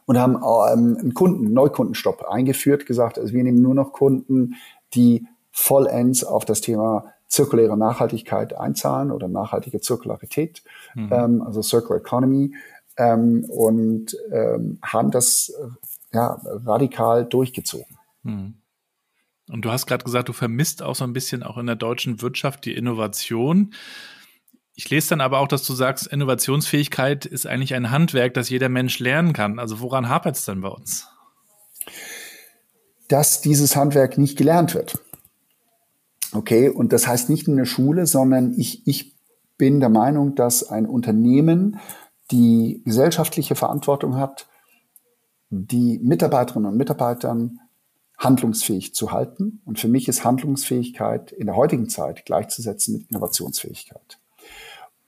[0.06, 4.54] und haben ähm, einen Kunden, einen Neukundenstopp eingeführt, gesagt, also wir nehmen nur noch Kunden,
[4.94, 10.62] die vollends auf das Thema zirkuläre Nachhaltigkeit einzahlen oder nachhaltige Zirkularität,
[10.94, 11.08] mhm.
[11.10, 12.54] ähm, also Circular Economy,
[12.98, 15.52] ähm, und ähm, haben das
[16.12, 17.96] ja, radikal durchgezogen.
[18.24, 18.54] Hm.
[19.48, 22.20] Und du hast gerade gesagt, du vermisst auch so ein bisschen auch in der deutschen
[22.20, 23.74] Wirtschaft die Innovation.
[24.74, 28.68] Ich lese dann aber auch, dass du sagst, Innovationsfähigkeit ist eigentlich ein Handwerk, das jeder
[28.68, 29.58] Mensch lernen kann.
[29.58, 31.08] Also woran hapert es denn bei uns?
[33.08, 34.98] Dass dieses Handwerk nicht gelernt wird.
[36.34, 39.14] Okay, und das heißt nicht in der Schule, sondern ich, ich
[39.58, 41.78] bin der Meinung, dass ein Unternehmen
[42.30, 44.48] die gesellschaftliche Verantwortung hat,
[45.50, 47.60] die Mitarbeiterinnen und Mitarbeitern
[48.16, 49.60] handlungsfähig zu halten.
[49.66, 54.18] Und für mich ist Handlungsfähigkeit in der heutigen Zeit gleichzusetzen mit Innovationsfähigkeit.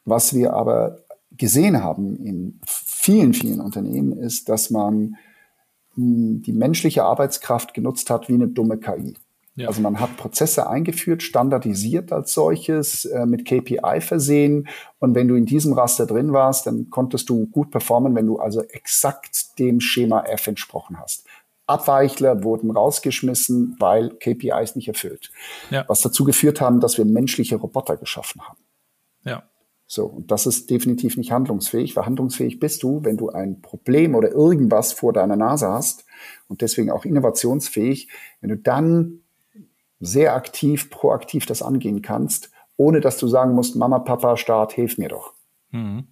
[0.04, 0.98] Was wir aber
[1.30, 5.16] gesehen haben in vielen, vielen Unternehmen ist, dass man
[5.94, 9.14] hm, die menschliche Arbeitskraft genutzt hat wie eine dumme KI.
[9.56, 9.68] Ja.
[9.68, 14.68] Also man hat Prozesse eingeführt, standardisiert als solches, äh, mit KPI versehen.
[14.98, 18.38] Und wenn du in diesem Raster drin warst, dann konntest du gut performen, wenn du
[18.38, 21.24] also exakt dem Schema F entsprochen hast.
[21.66, 25.30] Abweichler wurden rausgeschmissen, weil KPIs nicht erfüllt.
[25.70, 25.84] Ja.
[25.88, 28.58] Was dazu geführt haben, dass wir menschliche Roboter geschaffen haben.
[29.24, 29.44] Ja.
[29.86, 34.14] So, und das ist definitiv nicht handlungsfähig, weil handlungsfähig bist du, wenn du ein Problem
[34.14, 36.04] oder irgendwas vor deiner Nase hast
[36.48, 38.08] und deswegen auch innovationsfähig,
[38.40, 39.23] wenn du dann
[40.00, 44.98] sehr aktiv, proaktiv das angehen kannst, ohne dass du sagen musst, Mama, Papa, Staat, hilf
[44.98, 45.34] mir doch.
[45.70, 46.08] Mhm.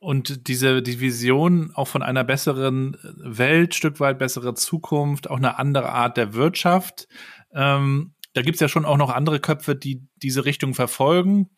[0.00, 5.58] Und diese die Vision auch von einer besseren Welt, Stück weit bessere Zukunft, auch eine
[5.58, 7.08] andere Art der Wirtschaft.
[7.52, 11.50] Ähm, da gibt's ja schon auch noch andere Köpfe, die diese Richtung verfolgen.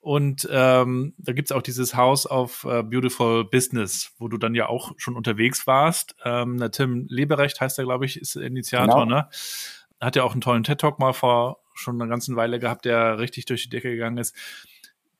[0.00, 4.68] Und ähm, da gibt's auch dieses House of uh, Beautiful Business, wo du dann ja
[4.68, 6.16] auch schon unterwegs warst.
[6.24, 9.16] Ähm, Tim Leberecht heißt er, glaube ich, ist Initiator, genau.
[9.18, 9.28] ne?
[10.06, 13.46] Hat ja auch einen tollen TED-Talk mal vor schon einer ganzen Weile gehabt, der richtig
[13.46, 14.36] durch die Decke gegangen ist.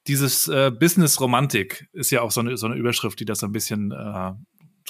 [0.07, 3.53] Dieses äh, Business-Romantik ist ja auch so eine, so eine Überschrift, die das so ein
[3.53, 4.33] bisschen äh,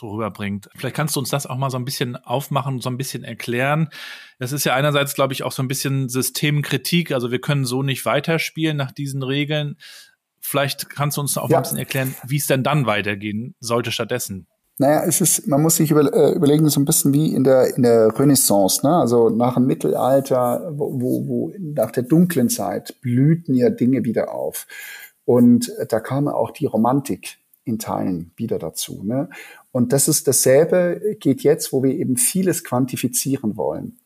[0.03, 0.69] rüberbringt.
[0.75, 3.89] Vielleicht kannst du uns das auch mal so ein bisschen aufmachen, so ein bisschen erklären.
[4.39, 7.13] Das ist ja einerseits, glaube ich, auch so ein bisschen Systemkritik.
[7.13, 9.77] Also wir können so nicht weiterspielen nach diesen Regeln.
[10.41, 11.57] Vielleicht kannst du uns auch ja.
[11.57, 14.49] mal ein bisschen erklären, wie es denn dann weitergehen sollte stattdessen.
[14.83, 17.77] Naja, es ist, man muss sich über, äh, überlegen, so ein bisschen wie in der,
[17.77, 18.97] in der Renaissance, ne?
[18.97, 24.35] also nach dem Mittelalter, wo, wo, wo nach der dunklen Zeit blühten ja Dinge wieder
[24.35, 24.66] auf.
[25.25, 29.05] Und da kam auch die Romantik in Teilen wieder dazu.
[29.05, 29.29] Ne?
[29.71, 33.99] Und das ist dasselbe, geht jetzt, wo wir eben vieles quantifizieren wollen,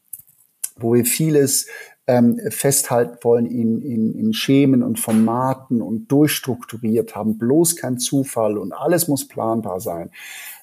[0.77, 1.69] wo wir vieles
[2.07, 8.59] ähm, festhalten wollen in, in, in Schemen und Formaten und durchstrukturiert haben, bloß kein Zufall
[8.59, 10.11] und alles muss planbar sein.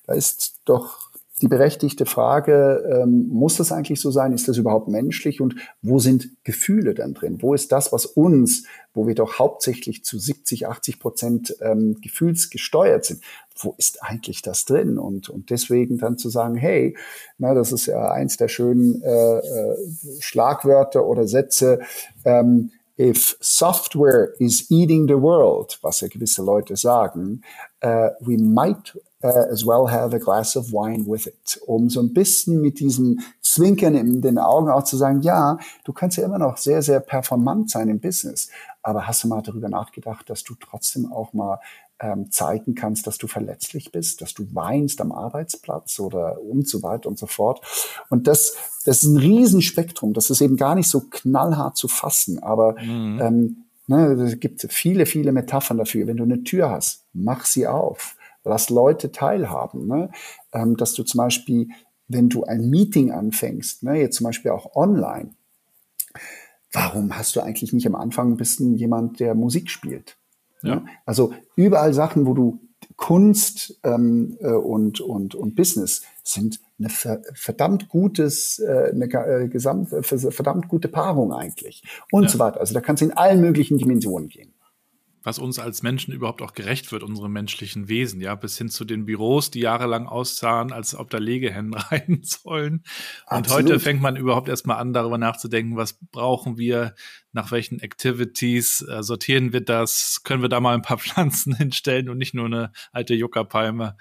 [0.06, 4.32] Da ist doch die berechtigte Frage, ähm, muss das eigentlich so sein?
[4.32, 5.42] Ist das überhaupt menschlich?
[5.42, 7.40] Und wo sind Gefühle dann drin?
[7.42, 8.64] Wo ist das, was uns,
[8.94, 13.24] wo wir doch hauptsächlich zu 70, 80 Prozent ähm, gefühlsgesteuert sind,
[13.58, 14.98] wo ist eigentlich das drin?
[14.98, 16.96] Und, und deswegen dann zu sagen, hey,
[17.38, 19.76] na, das ist ja eins der schönen äh, äh,
[20.20, 21.80] Schlagwörter oder Sätze,
[22.24, 27.42] ähm, if software is eating the world, was ja gewisse Leute sagen,
[27.84, 32.02] uh, we might uh, as well have a glass of wine with it, um so
[32.02, 36.26] ein bisschen mit diesem Zwinkern in den Augen auch zu sagen, ja, du kannst ja
[36.26, 38.50] immer noch sehr, sehr performant sein im Business,
[38.82, 41.60] aber hast du mal darüber nachgedacht, dass du trotzdem auch mal
[42.00, 46.84] ähm, zeigen kannst, dass du verletzlich bist, dass du weinst am Arbeitsplatz oder und so
[46.84, 47.62] weiter und so fort.
[48.10, 48.56] Und das,
[48.86, 50.14] das ist ein Riesenspektrum.
[50.14, 53.22] Das ist eben gar nicht so knallhart zu fassen, aber mhm.
[53.22, 53.58] ähm,
[53.88, 56.08] ne, es gibt viele, viele Metaphern dafür.
[56.08, 59.88] Wenn du eine Tür hast, mach sie auf lass Leute teilhaben.
[59.88, 60.10] Ne?
[60.52, 61.70] Ähm, dass du zum Beispiel,
[62.08, 65.32] wenn du ein Meeting anfängst, ne, jetzt zum Beispiel auch online,
[66.72, 70.18] warum hast du eigentlich nicht am Anfang ein bisschen jemand, der Musik spielt?
[70.62, 70.76] Ja.
[70.76, 70.86] Ne?
[71.06, 72.60] Also überall Sachen, wo du
[72.96, 79.90] Kunst ähm, äh, und, und, und Business sind eine verdammt gutes, äh, eine äh, gesamt,
[79.90, 82.30] verdammt gute Paarung eigentlich und ja.
[82.30, 82.60] so weiter.
[82.60, 84.54] Also da kann es in allen möglichen Dimensionen gehen
[85.24, 88.84] was uns als Menschen überhaupt auch gerecht wird, unsere menschlichen Wesen, ja, bis hin zu
[88.84, 92.84] den Büros, die jahrelang aussahen, als ob da Legehennen rein sollen.
[93.30, 93.64] Und Absolut.
[93.64, 96.94] heute fängt man überhaupt erstmal an, darüber nachzudenken, was brauchen wir,
[97.32, 102.10] nach welchen Activities äh, sortieren wir das, können wir da mal ein paar Pflanzen hinstellen
[102.10, 103.96] und nicht nur eine alte Juckerpalme.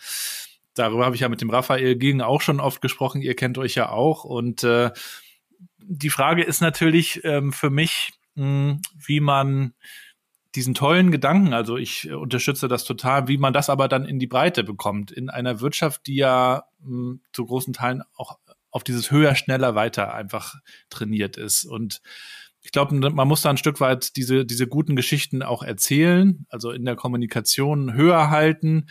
[0.75, 3.75] Darüber habe ich ja mit dem Raphael Gegen auch schon oft gesprochen, ihr kennt euch
[3.75, 4.25] ja auch.
[4.25, 4.91] Und äh,
[5.79, 9.75] die Frage ist natürlich ähm, für mich, mh, hm, wie man
[10.55, 14.19] diesen tollen Gedanken, also ich äh, unterstütze das total, wie man das aber dann in
[14.19, 18.39] die Breite bekommt, in einer Wirtschaft, die ja mh, hm, zu großen Teilen auch
[18.71, 20.55] auf dieses höher, schneller, weiter einfach
[20.91, 21.65] trainiert ist.
[21.65, 22.01] Und
[22.63, 26.71] ich glaube, man muss da ein Stück weit diese, diese guten Geschichten auch erzählen, also
[26.71, 28.87] in der Kommunikation höher halten.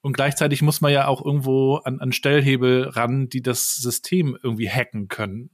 [0.00, 4.70] Und gleichzeitig muss man ja auch irgendwo an, an Stellhebel ran, die das System irgendwie
[4.70, 5.50] hacken können.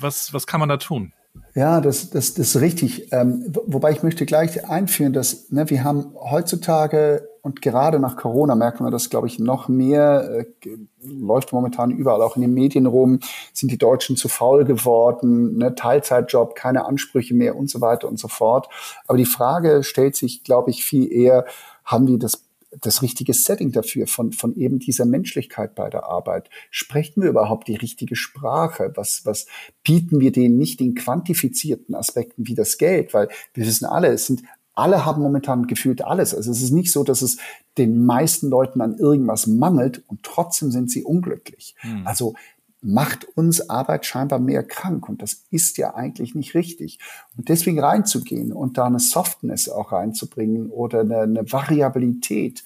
[0.00, 1.12] Was, was kann man da tun?
[1.54, 3.12] Ja, das, das, das ist richtig.
[3.12, 8.54] Ähm, wobei ich möchte gleich einführen, dass ne, wir haben heutzutage und gerade nach Corona
[8.54, 12.86] merkt man das, glaube ich, noch mehr, äh, läuft momentan überall auch in den Medien
[12.86, 13.18] rum,
[13.52, 18.18] sind die Deutschen zu faul geworden, ne, Teilzeitjob, keine Ansprüche mehr und so weiter und
[18.18, 18.68] so fort.
[19.06, 21.44] Aber die Frage stellt sich, glaube ich, viel eher,
[21.84, 22.44] haben wir das
[22.80, 26.48] das richtige Setting dafür, von, von eben dieser Menschlichkeit bei der Arbeit.
[26.70, 28.92] Sprechen wir überhaupt die richtige Sprache?
[28.94, 29.46] Was, was
[29.82, 33.14] bieten wir denen nicht in quantifizierten Aspekten wie das Geld?
[33.14, 34.42] Weil wir wissen alle, es sind
[34.74, 36.34] alle haben momentan gefühlt alles.
[36.34, 37.36] Also es ist nicht so, dass es
[37.76, 41.74] den meisten Leuten an irgendwas mangelt und trotzdem sind sie unglücklich.
[41.80, 42.06] Hm.
[42.06, 42.34] Also
[42.82, 45.08] macht uns Arbeit scheinbar mehr krank.
[45.08, 46.98] Und das ist ja eigentlich nicht richtig.
[47.36, 52.64] Und deswegen reinzugehen und da eine Softness auch reinzubringen oder eine, eine Variabilität,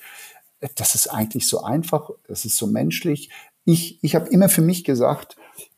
[0.74, 3.30] das ist eigentlich so einfach, das ist so menschlich.
[3.64, 5.36] Ich, ich habe immer für mich gesagt,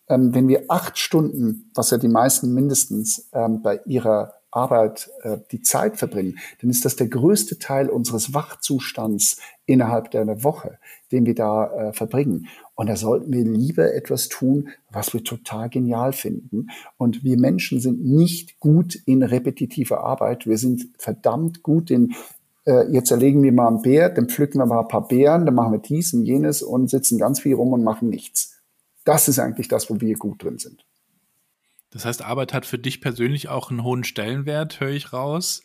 [0.09, 5.39] ähm, wenn wir acht Stunden, was ja die meisten mindestens ähm, bei ihrer Arbeit äh,
[5.53, 10.79] die Zeit verbringen, dann ist das der größte Teil unseres Wachzustands innerhalb der Woche,
[11.13, 12.47] den wir da äh, verbringen.
[12.79, 16.69] Und da sollten wir lieber etwas tun, was wir total genial finden.
[16.97, 20.47] Und wir Menschen sind nicht gut in repetitiver Arbeit.
[20.47, 22.15] Wir sind verdammt gut in
[22.67, 25.57] äh, jetzt erlegen wir mal einen Bär, dann pflücken wir mal ein paar Beeren, dann
[25.57, 28.61] machen wir dies und jenes und sitzen ganz viel rum und machen nichts.
[29.05, 30.85] Das ist eigentlich das, wo wir gut drin sind.
[31.91, 35.65] Das heißt, Arbeit hat für dich persönlich auch einen hohen Stellenwert, höre ich raus.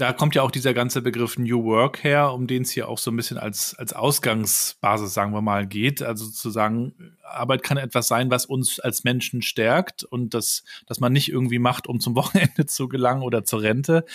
[0.00, 2.96] Da kommt ja auch dieser ganze Begriff New Work her, um den es hier auch
[2.96, 6.00] so ein bisschen als, als Ausgangsbasis, sagen wir mal, geht.
[6.00, 11.00] Also zu sagen, Arbeit kann etwas sein, was uns als Menschen stärkt und das, dass
[11.00, 14.06] man nicht irgendwie macht, um zum Wochenende zu gelangen oder zur Rente.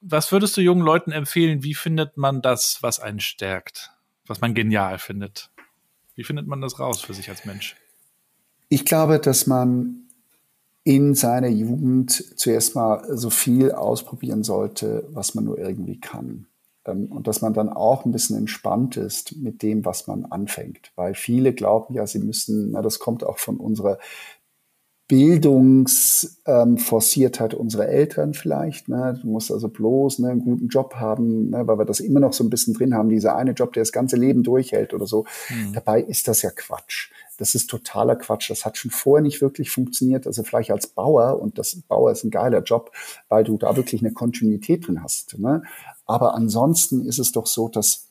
[0.00, 1.62] Was würdest du jungen Leuten empfehlen?
[1.62, 3.92] Wie findet man das, was einen stärkt?
[4.26, 5.50] Was man genial findet?
[6.16, 7.76] Wie findet man das raus für sich als Mensch?
[8.70, 10.03] Ich glaube, dass man
[10.84, 16.46] in seiner Jugend zuerst mal so viel ausprobieren sollte, was man nur irgendwie kann.
[16.86, 20.92] Ähm, und dass man dann auch ein bisschen entspannt ist mit dem, was man anfängt.
[20.94, 23.98] Weil viele glauben ja, sie müssen, na, das kommt auch von unserer
[25.08, 28.88] Bildungsforciertheit ähm, unserer Eltern vielleicht.
[28.88, 29.18] Ne?
[29.20, 31.66] Du musst also bloß ne, einen guten Job haben, ne?
[31.66, 33.92] weil wir das immer noch so ein bisschen drin haben, dieser eine Job, der das
[33.92, 35.26] ganze Leben durchhält oder so.
[35.50, 35.74] Mhm.
[35.74, 37.10] Dabei ist das ja Quatsch.
[37.38, 38.50] Das ist totaler Quatsch.
[38.50, 40.26] Das hat schon vorher nicht wirklich funktioniert.
[40.26, 42.92] Also vielleicht als Bauer, und das Bauer ist ein geiler Job,
[43.28, 45.38] weil du da wirklich eine Kontinuität drin hast.
[45.38, 45.62] Ne?
[46.06, 48.08] Aber ansonsten ist es doch so, dass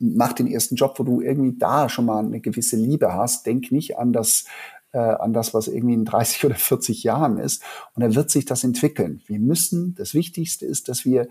[0.00, 3.46] mach den ersten Job, wo du irgendwie da schon mal eine gewisse Liebe hast.
[3.46, 4.44] Denk nicht an das,
[4.92, 7.62] äh, an das, was irgendwie in 30 oder 40 Jahren ist.
[7.94, 9.22] Und dann wird sich das entwickeln.
[9.26, 11.28] Wir müssen, das Wichtigste ist, dass wir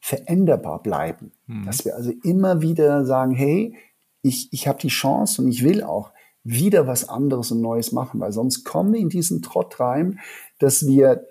[0.00, 1.32] veränderbar bleiben.
[1.46, 1.66] Mhm.
[1.66, 3.74] Dass wir also immer wieder sagen, hey,
[4.22, 6.12] ich, ich habe die Chance und ich will auch
[6.48, 10.18] wieder was anderes und Neues machen, weil sonst kommen wir in diesen Trott rein,
[10.58, 11.26] dass wir,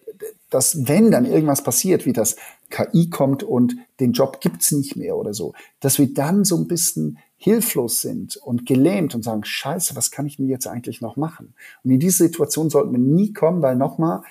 [0.49, 2.36] dass wenn dann irgendwas passiert, wie das
[2.69, 6.67] KI kommt und den Job gibt's nicht mehr oder so, dass wir dann so ein
[6.67, 11.17] bisschen hilflos sind und gelähmt und sagen, scheiße, was kann ich denn jetzt eigentlich noch
[11.17, 11.53] machen?
[11.84, 14.21] Und in diese Situation sollten wir nie kommen, weil nochmal,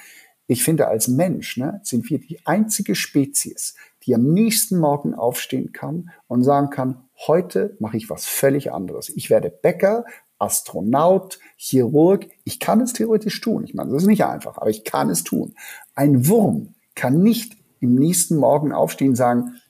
[0.49, 5.73] ich finde, als Mensch ne, sind wir die einzige Spezies, die am nächsten Morgen aufstehen
[5.73, 9.09] kann und sagen kann, heute mache ich was völlig anderes.
[9.09, 10.05] Ich werde Bäcker,
[10.39, 12.29] Astronaut, Chirurg.
[12.45, 13.65] Ich kann es theoretisch tun.
[13.65, 15.55] Ich meine, das ist nicht einfach, aber ich kann es tun.
[15.95, 19.61] Ein Wurm kann nicht im nächsten Morgen aufstehen und sagen,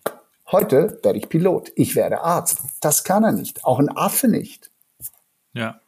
[0.50, 2.60] heute werde ich Pilot, ich werde Arzt.
[2.80, 3.64] Das kann er nicht.
[3.64, 4.70] Auch ein Affe nicht.
[5.52, 5.80] Ja.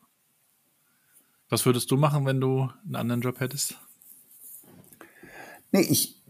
[1.49, 3.79] Was würdest du machen, wenn du einen anderen Job hättest?
[5.71, 6.23] Nee, ich,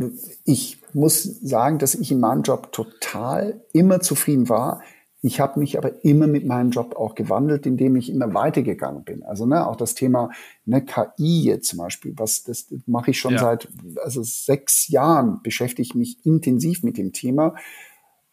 [0.45, 4.83] ich muss sagen, dass ich in meinem Job total immer zufrieden war.
[5.21, 9.25] Ich habe mich aber immer mit meinem Job auch gewandelt, indem ich immer weitergegangen bin.
[9.25, 10.31] Also ne, auch das Thema
[10.65, 13.41] ne, KI jetzt zum Beispiel, was das, das mache ich schon ja.
[13.41, 13.69] seit
[14.03, 17.57] also sechs Jahren beschäftige ich mich intensiv mit dem Thema.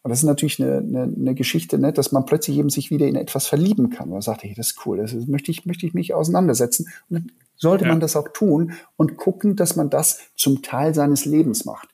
[0.02, 3.08] Und das ist natürlich eine, eine, eine Geschichte, ne, dass man plötzlich eben sich wieder
[3.08, 4.08] in etwas verlieben kann.
[4.08, 6.86] Man sagt, hey, das ist cool, das ist, möchte ich möchte ich mich auseinandersetzen.
[7.10, 7.90] Und dann sollte ja.
[7.90, 11.88] man das auch tun und gucken, dass man das zum Teil seines Lebens macht.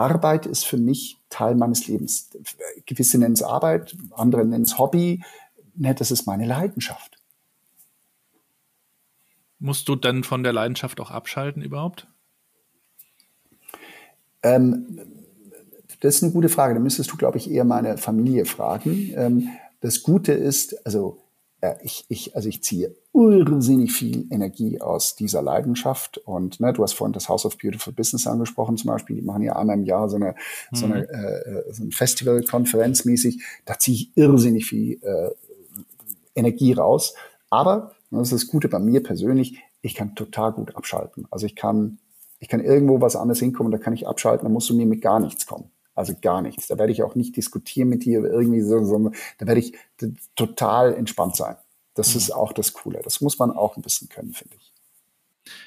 [0.00, 2.30] Arbeit ist für mich Teil meines Lebens.
[2.86, 5.22] Gewisse nennen es Arbeit, andere nennen es Hobby.
[5.74, 7.18] Ne, das ist meine Leidenschaft.
[9.58, 12.06] Musst du dann von der Leidenschaft auch abschalten überhaupt?
[14.42, 14.98] Ähm,
[16.00, 16.72] das ist eine gute Frage.
[16.74, 19.12] Da müsstest du, glaube ich, eher meine Familie fragen.
[19.14, 21.19] Ähm, das Gute ist, also
[21.82, 26.18] ich, ich, also ich ziehe irrsinnig viel Energie aus dieser Leidenschaft.
[26.18, 29.16] Und ne, du hast vorhin das House of Beautiful Business angesprochen zum Beispiel.
[29.16, 30.34] Die machen ja einmal im Jahr so, eine,
[30.70, 30.76] mhm.
[30.76, 33.42] so, eine, äh, so ein Festival, konferenzmäßig.
[33.64, 35.30] Da ziehe ich irrsinnig viel äh,
[36.34, 37.14] Energie raus.
[37.50, 41.26] Aber, das ist das Gute bei mir persönlich, ich kann total gut abschalten.
[41.30, 41.98] Also ich kann,
[42.38, 45.02] ich kann irgendwo was anderes hinkommen, da kann ich abschalten, da musst du mir mit
[45.02, 45.70] gar nichts kommen.
[45.94, 46.68] Also gar nichts.
[46.68, 49.74] Da werde ich auch nicht diskutieren mit dir irgendwie so, so da werde ich
[50.36, 51.56] total entspannt sein.
[51.94, 52.18] Das mhm.
[52.18, 53.00] ist auch das Coole.
[53.02, 54.72] Das muss man auch ein bisschen können, finde ich.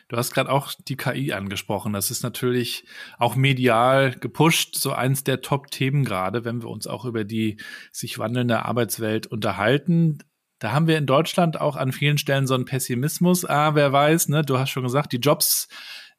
[0.07, 1.93] Du hast gerade auch die KI angesprochen.
[1.93, 2.85] Das ist natürlich
[3.17, 7.57] auch medial gepusht, so eins der Top-Themen gerade, wenn wir uns auch über die
[7.91, 10.19] sich wandelnde Arbeitswelt unterhalten.
[10.59, 13.43] Da haben wir in Deutschland auch an vielen Stellen so einen Pessimismus.
[13.43, 14.43] Ah, wer weiß, ne?
[14.43, 15.67] Du hast schon gesagt, die Jobs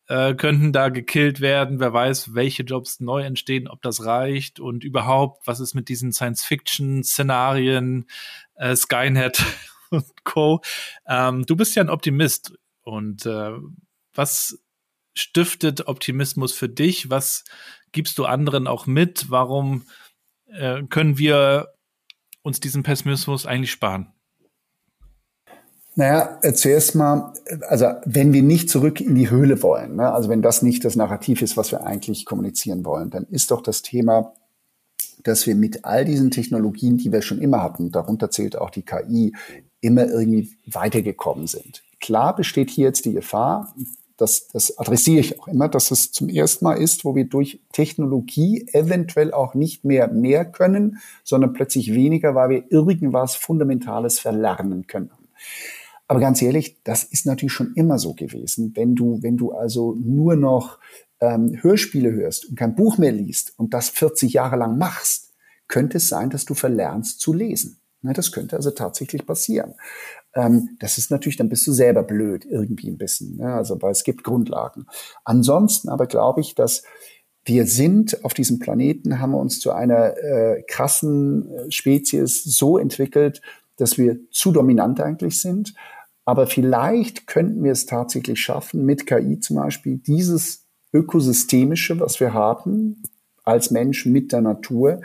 [0.09, 1.81] äh, könnten da gekillt werden.
[1.81, 6.13] Wer weiß, welche Jobs neu entstehen, ob das reicht und überhaupt, was ist mit diesen
[6.13, 8.07] Science-Fiction-Szenarien,
[8.57, 9.43] äh, Skynet
[9.91, 10.61] und Co.
[11.07, 13.53] Ähm, du bist ja ein Optimist und äh,
[14.15, 14.63] was
[15.15, 17.11] stiftet Optimismus für dich?
[17.11, 17.45] Was
[17.93, 19.31] gibst du anderen auch mit?
[19.31, 19.87] Warum
[20.47, 21.69] äh, können wir
[22.43, 24.14] uns diesen Pessimismus eigentlich sparen?
[25.97, 27.33] Naja, zuerst mal,
[27.69, 30.97] also wenn wir nicht zurück in die Höhle wollen, ne, also wenn das nicht das
[30.97, 34.33] Narrativ ist, was wir eigentlich kommunizieren wollen, dann ist doch das Thema,
[35.23, 38.83] dass wir mit all diesen Technologien, die wir schon immer hatten, darunter zählt auch die
[38.83, 39.35] KI,
[39.81, 41.85] immer irgendwie weitergekommen sind.
[42.01, 43.75] Klar besteht hier jetzt die Gefahr,
[44.17, 47.61] das, das adressiere ich auch immer, dass es zum ersten Mal ist, wo wir durch
[47.73, 54.87] Technologie eventuell auch nicht mehr mehr können, sondern plötzlich weniger, weil wir irgendwas Fundamentales verlernen
[54.87, 55.11] können.
[56.07, 58.73] Aber ganz ehrlich, das ist natürlich schon immer so gewesen.
[58.75, 60.79] Wenn du, wenn du also nur noch
[61.21, 65.33] ähm, Hörspiele hörst und kein Buch mehr liest und das 40 Jahre lang machst,
[65.69, 67.79] könnte es sein, dass du verlernst zu lesen.
[68.03, 69.75] Ne, das könnte also tatsächlich passieren.
[70.35, 73.37] Ähm, das ist natürlich, dann bist du selber blöd irgendwie ein bisschen.
[73.37, 73.55] Ne?
[73.55, 74.87] Also, weil es gibt Grundlagen.
[75.25, 76.83] Ansonsten aber glaube ich, dass
[77.47, 82.79] wir sind auf diesem Planeten, haben wir uns zu einer äh, krassen äh, Spezies so
[82.79, 83.41] entwickelt,
[83.77, 85.75] dass wir zu dominant eigentlich sind.
[86.25, 92.33] Aber vielleicht könnten wir es tatsächlich schaffen, mit KI zum Beispiel dieses ökosystemische, was wir
[92.33, 93.03] haben
[93.45, 95.03] als Mensch mit der Natur,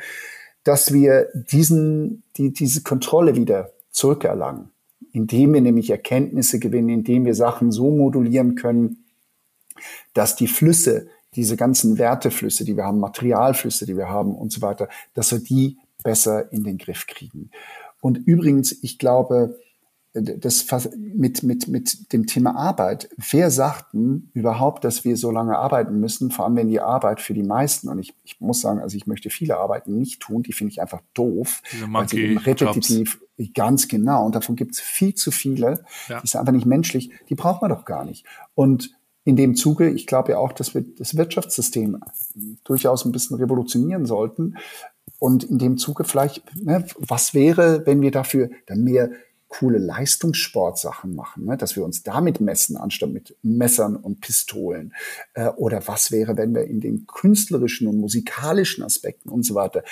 [0.64, 4.70] dass wir diesen, die, diese Kontrolle wieder zurückerlangen,
[5.12, 9.06] indem wir nämlich Erkenntnisse gewinnen, indem wir Sachen so modulieren können,
[10.14, 14.62] dass die Flüsse, diese ganzen Werteflüsse, die wir haben, Materialflüsse, die wir haben und so
[14.62, 17.52] weiter, dass wir die besser in den Griff kriegen.
[18.02, 19.60] Und übrigens, ich glaube,
[20.14, 20.66] das
[20.98, 23.10] mit, mit, mit dem Thema Arbeit.
[23.30, 27.22] Wer sagt denn überhaupt, dass wir so lange arbeiten müssen, vor allem wenn die Arbeit
[27.22, 30.42] für die meisten, und ich, ich muss sagen, also ich möchte viele Arbeiten nicht tun,
[30.42, 33.54] die finde ich einfach doof, weil sie eben repetitiv, Jobs.
[33.54, 36.22] ganz genau, und davon gibt es viel zu viele, ja.
[36.22, 38.26] die sind einfach nicht menschlich, die braucht man doch gar nicht.
[38.56, 38.92] Und
[39.26, 42.00] in dem Zuge, ich glaube ja auch, dass wir das Wirtschaftssystem
[42.64, 44.56] durchaus ein bisschen revolutionieren sollten,
[45.18, 49.12] und in dem Zuge vielleicht, ne, was wäre, wenn wir dafür dann mehr
[49.48, 54.94] coole Leistungssportsachen machen, ne, dass wir uns damit messen, anstatt mit Messern und Pistolen?
[55.34, 59.84] Äh, oder was wäre, wenn wir in den künstlerischen und musikalischen Aspekten und so weiter,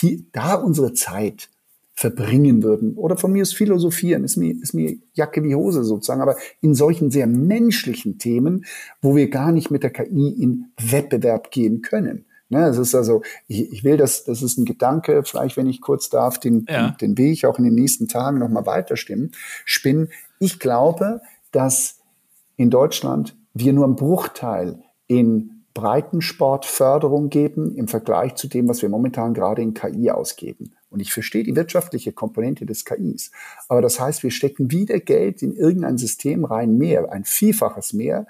[0.00, 1.50] die, da unsere Zeit
[1.94, 2.94] verbringen würden.
[2.94, 6.74] Oder von mir ist philosophieren, ist mir, ist mir Jacke wie Hose sozusagen, aber in
[6.74, 8.64] solchen sehr menschlichen Themen,
[9.00, 12.24] wo wir gar nicht mit der KI in Wettbewerb gehen können.
[12.52, 15.80] Ne, es ist also, ich, ich will das, das ist ein Gedanke, vielleicht, wenn ich
[15.80, 16.90] kurz darf, den, ja.
[16.90, 19.32] den, den will ich auch in den nächsten Tagen nochmal weiterstimmen,
[19.64, 20.10] spinnen.
[20.38, 22.00] Ich glaube, dass
[22.58, 28.90] in Deutschland wir nur einen Bruchteil in Breitensportförderung geben im Vergleich zu dem, was wir
[28.90, 30.74] momentan gerade in KI ausgeben.
[30.90, 33.30] Und ich verstehe die wirtschaftliche Komponente des KIs.
[33.70, 38.26] Aber das heißt, wir stecken wieder Geld in irgendein System rein mehr, ein Vielfaches mehr,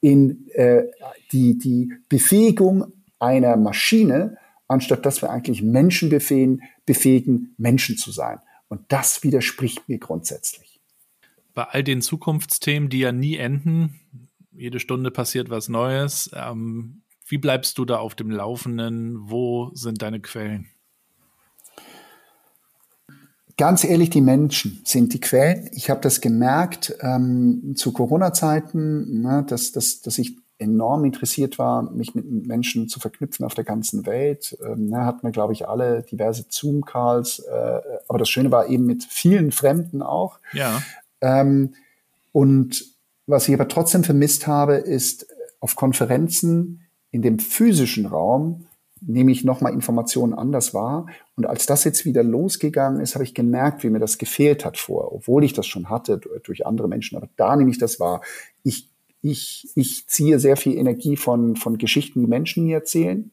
[0.00, 0.84] in äh,
[1.30, 4.38] die, die Befähigung einer Maschine,
[4.68, 8.38] anstatt dass wir eigentlich Menschen befähigen, befähigen, Menschen zu sein.
[8.68, 10.80] Und das widerspricht mir grundsätzlich.
[11.54, 14.00] Bei all den Zukunftsthemen, die ja nie enden,
[14.52, 16.30] jede Stunde passiert was Neues.
[16.34, 19.30] Ähm, wie bleibst du da auf dem Laufenden?
[19.30, 20.68] Wo sind deine Quellen?
[23.58, 25.70] Ganz ehrlich, die Menschen sind die Quellen.
[25.72, 31.82] Ich habe das gemerkt ähm, zu Corona-Zeiten, ne, dass, dass, dass ich enorm interessiert war,
[31.90, 34.56] mich mit Menschen zu verknüpfen auf der ganzen Welt.
[34.64, 37.40] Ähm, ne, hatten wir, glaube ich, alle diverse Zoom-Calls.
[37.40, 40.38] Äh, aber das Schöne war eben mit vielen Fremden auch.
[40.52, 40.82] Ja.
[41.20, 41.74] Ähm,
[42.32, 42.84] und
[43.26, 45.26] was ich aber trotzdem vermisst habe, ist
[45.60, 48.66] auf Konferenzen in dem physischen Raum
[49.00, 51.06] nehme ich nochmal Informationen anders wahr.
[51.36, 54.78] Und als das jetzt wieder losgegangen ist, habe ich gemerkt, wie mir das gefehlt hat
[54.78, 57.16] vor, obwohl ich das schon hatte durch andere Menschen.
[57.16, 58.22] Aber da nehme ich das wahr.
[58.62, 58.88] Ich,
[59.22, 63.30] ich, ich ziehe sehr viel Energie von, von Geschichten, die Menschen mir erzählen.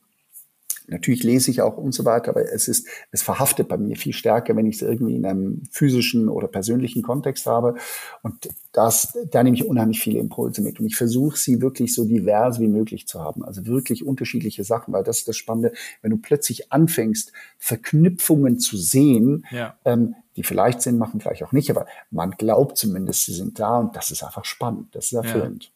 [0.87, 4.11] Natürlich lese ich auch und so weiter, aber es ist, es verhaftet bei mir viel
[4.11, 7.75] stärker, wenn ich es irgendwie in einem physischen oder persönlichen Kontext habe.
[8.21, 10.79] Und das, da nehme ich unheimlich viele Impulse mit.
[10.79, 13.45] Und ich versuche sie wirklich so divers wie möglich zu haben.
[13.45, 15.71] Also wirklich unterschiedliche Sachen, weil das ist das Spannende,
[16.01, 19.77] wenn du plötzlich anfängst, Verknüpfungen zu sehen, ja.
[19.85, 23.77] ähm, die vielleicht Sinn machen, vielleicht auch nicht, aber man glaubt zumindest, sie sind da
[23.77, 25.65] und das ist einfach spannend, das ist erfüllend.
[25.65, 25.69] Ja.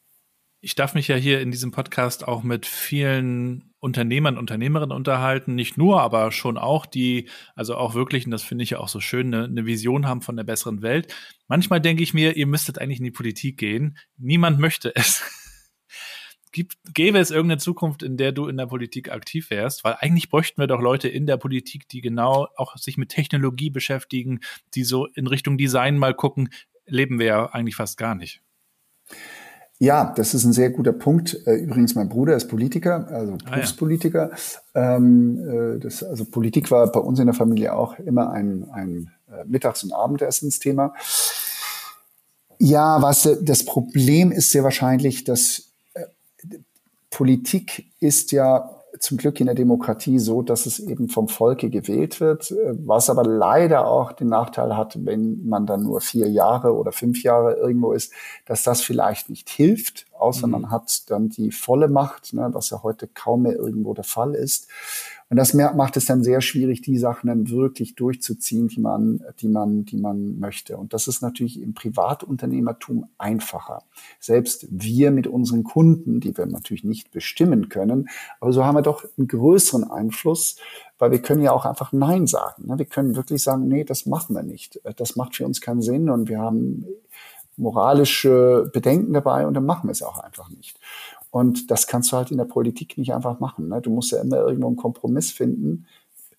[0.62, 5.78] Ich darf mich ja hier in diesem Podcast auch mit vielen Unternehmern, Unternehmerinnen unterhalten, nicht
[5.78, 9.00] nur, aber schon auch, die also auch wirklich, und das finde ich ja auch so
[9.00, 11.14] schön, eine, eine Vision haben von der besseren Welt.
[11.48, 13.98] Manchmal denke ich mir, ihr müsstet eigentlich in die Politik gehen.
[14.18, 15.24] Niemand möchte es.
[16.52, 19.84] Gibt, gäbe es irgendeine Zukunft, in der du in der Politik aktiv wärst?
[19.84, 23.70] Weil eigentlich bräuchten wir doch Leute in der Politik, die genau auch sich mit Technologie
[23.70, 24.40] beschäftigen,
[24.74, 26.50] die so in Richtung Design mal gucken,
[26.86, 28.42] leben wir ja eigentlich fast gar nicht.
[29.80, 31.40] Ja, das ist ein sehr guter Punkt.
[31.46, 34.32] Äh, übrigens, mein Bruder ist Politiker, also Berufspolitiker.
[34.74, 34.96] Ah, ja.
[34.96, 39.12] ähm, äh, das, also Politik war bei uns in der Familie auch immer ein, ein
[39.32, 40.96] äh, Mittags- und Abendessensthema.
[42.58, 45.67] Ja, was das Problem ist sehr wahrscheinlich, dass
[47.10, 52.20] Politik ist ja zum Glück in der Demokratie so, dass es eben vom Volke gewählt
[52.20, 52.54] wird,
[52.86, 57.24] was aber leider auch den Nachteil hat, wenn man dann nur vier Jahre oder fünf
[57.24, 58.12] Jahre irgendwo ist,
[58.46, 60.54] dass das vielleicht nicht hilft, außer mhm.
[60.54, 64.34] man hat dann die volle Macht, ne, was ja heute kaum mehr irgendwo der Fall
[64.34, 64.68] ist.
[65.30, 69.50] Und das macht es dann sehr schwierig, die Sachen dann wirklich durchzuziehen, die man, die
[69.50, 70.78] man, die man möchte.
[70.78, 73.84] Und das ist natürlich im Privatunternehmertum einfacher.
[74.22, 78.08] Selbst wir mit unseren Kunden, die wir natürlich nicht bestimmen können,
[78.40, 80.58] aber so haben wir doch einen größeren Einfluss,
[80.98, 82.68] weil wir können ja auch einfach Nein sagen.
[82.68, 82.78] Ne?
[82.78, 84.80] Wir können wirklich sagen, nee, das machen wir nicht.
[84.96, 86.86] Das macht für uns keinen Sinn und wir haben
[87.58, 90.80] moralische Bedenken dabei und dann machen wir es auch einfach nicht.
[91.32, 93.68] Und das kannst du halt in der Politik nicht einfach machen.
[93.70, 93.82] Ne?
[93.82, 95.88] Du musst ja immer irgendwo einen Kompromiss finden.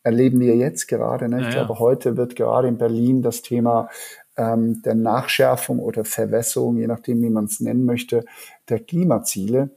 [0.02, 1.28] Erleben wir jetzt gerade.
[1.28, 1.40] Ne?
[1.40, 3.88] Ich ja, glaube, heute wird gerade in Berlin das Thema
[4.36, 8.24] ähm, der Nachschärfung oder Verwässerung, je nachdem, wie man es nennen möchte,
[8.68, 9.70] der Klimaziele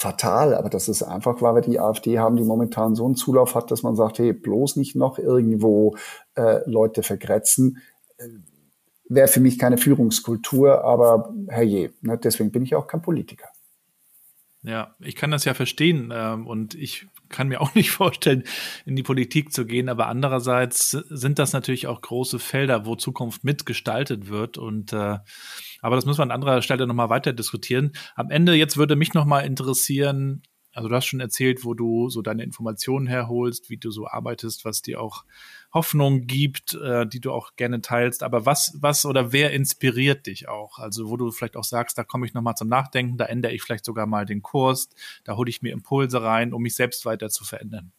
[0.00, 3.54] fatal, aber das ist einfach, weil wir die AfD haben, die momentan so einen Zulauf
[3.54, 5.94] hat, dass man sagt, hey, bloß nicht noch irgendwo
[6.36, 7.82] äh, Leute vergrätzen.
[8.16, 8.28] Äh,
[9.10, 13.49] Wäre für mich keine Führungskultur, aber herrje, ne, deswegen bin ich auch kein Politiker.
[14.62, 18.44] Ja, ich kann das ja verstehen ähm, und ich kann mir auch nicht vorstellen,
[18.84, 23.42] in die Politik zu gehen, aber andererseits sind das natürlich auch große Felder, wo Zukunft
[23.42, 25.18] mitgestaltet wird und äh,
[25.80, 27.92] aber das müssen wir an anderer Stelle nochmal weiter diskutieren.
[28.16, 30.42] Am Ende jetzt würde mich nochmal interessieren,
[30.72, 34.66] also du hast schon erzählt, wo du so deine Informationen herholst, wie du so arbeitest,
[34.66, 35.24] was dir auch
[35.72, 38.22] Hoffnung gibt, äh, die du auch gerne teilst.
[38.22, 40.78] Aber was, was oder wer inspiriert dich auch?
[40.78, 43.62] Also wo du vielleicht auch sagst, da komme ich nochmal zum Nachdenken, da ändere ich
[43.62, 44.88] vielleicht sogar mal den Kurs,
[45.24, 47.92] da hole ich mir Impulse rein, um mich selbst weiter zu verändern.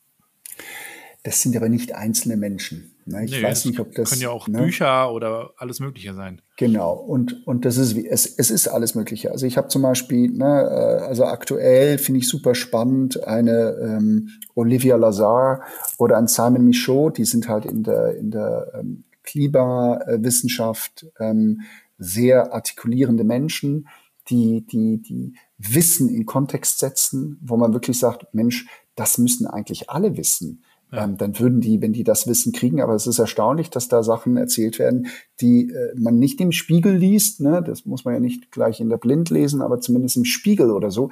[1.24, 2.96] Das sind aber nicht einzelne Menschen.
[3.06, 3.26] Ne?
[3.26, 4.10] Ich nee, weiß nicht, ob das.
[4.10, 4.64] Können ja auch ne?
[4.64, 6.42] Bücher oder alles Mögliche sein.
[6.58, 6.94] Genau.
[6.94, 9.32] Und, und das ist, es, es ist alles Mögliche.
[9.32, 14.30] Also ich habe zum Beispiel, ne, äh, also aktuell finde ich super spannend eine ähm,
[14.56, 15.62] Olivia Lazar
[15.98, 21.62] oder ein Simon Michaud, die sind halt in der, in der ähm, Klimawissenschaft ähm,
[21.98, 23.88] sehr artikulierende Menschen,
[24.30, 29.90] die, die, die Wissen in Kontext setzen, wo man wirklich sagt, Mensch, das müssen eigentlich
[29.90, 30.64] alle wissen.
[30.92, 34.04] Ähm, dann würden die, wenn die das Wissen kriegen, aber es ist erstaunlich, dass da
[34.04, 35.08] Sachen erzählt werden,
[35.40, 37.40] die äh, man nicht im Spiegel liest.
[37.40, 37.64] Ne?
[37.66, 40.92] Das muss man ja nicht gleich in der Blind lesen, aber zumindest im Spiegel oder
[40.92, 41.10] so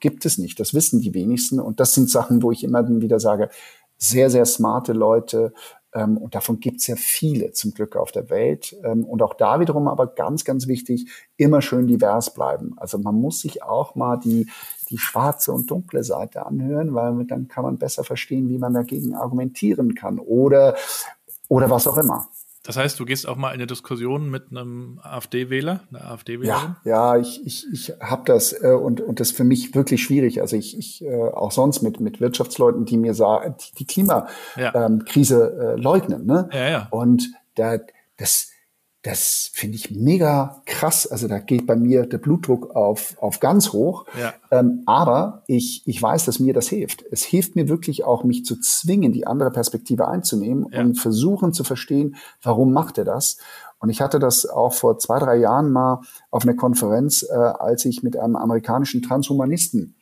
[0.00, 0.58] gibt es nicht.
[0.58, 1.60] Das wissen die wenigsten.
[1.60, 3.48] Und das sind Sachen, wo ich immer wieder sage,
[3.96, 5.52] sehr, sehr smarte Leute,
[5.94, 8.74] Ähm, und davon gibt es ja viele zum Glück auf der Welt.
[8.82, 11.06] Ähm, und auch da wiederum aber ganz, ganz wichtig,
[11.36, 12.72] immer schön divers bleiben.
[12.78, 14.46] Also man muss sich auch mal die,
[14.92, 19.14] die schwarze und dunkle Seite anhören, weil dann kann man besser verstehen, wie man dagegen
[19.14, 20.76] argumentieren kann oder,
[21.48, 22.28] oder was auch immer.
[22.64, 26.76] Das heißt, du gehst auch mal in eine Diskussion mit einem AfD-Wähler, einer AfD-Wählerin?
[26.84, 30.04] Ja, ja, ich, ich, ich habe das äh, und, und das ist für mich wirklich
[30.04, 30.40] schwierig.
[30.40, 34.54] Also ich, ich äh, auch sonst mit, mit Wirtschaftsleuten, die mir sagen, die, die Klimakrise
[34.56, 34.86] ja.
[34.86, 36.26] ähm, äh, leugnen.
[36.26, 36.48] Ne?
[36.52, 36.88] Ja, ja.
[36.92, 37.78] Und da,
[38.16, 38.51] das,
[39.02, 41.08] das finde ich mega krass.
[41.08, 44.06] Also da geht bei mir der Blutdruck auf, auf ganz hoch.
[44.18, 44.32] Ja.
[44.52, 47.04] Ähm, aber ich, ich weiß, dass mir das hilft.
[47.10, 50.80] Es hilft mir wirklich auch, mich zu zwingen, die andere Perspektive einzunehmen ja.
[50.80, 53.38] und versuchen zu verstehen, warum macht er das.
[53.80, 57.84] Und ich hatte das auch vor zwei, drei Jahren mal auf einer Konferenz, äh, als
[57.84, 59.96] ich mit einem amerikanischen Transhumanisten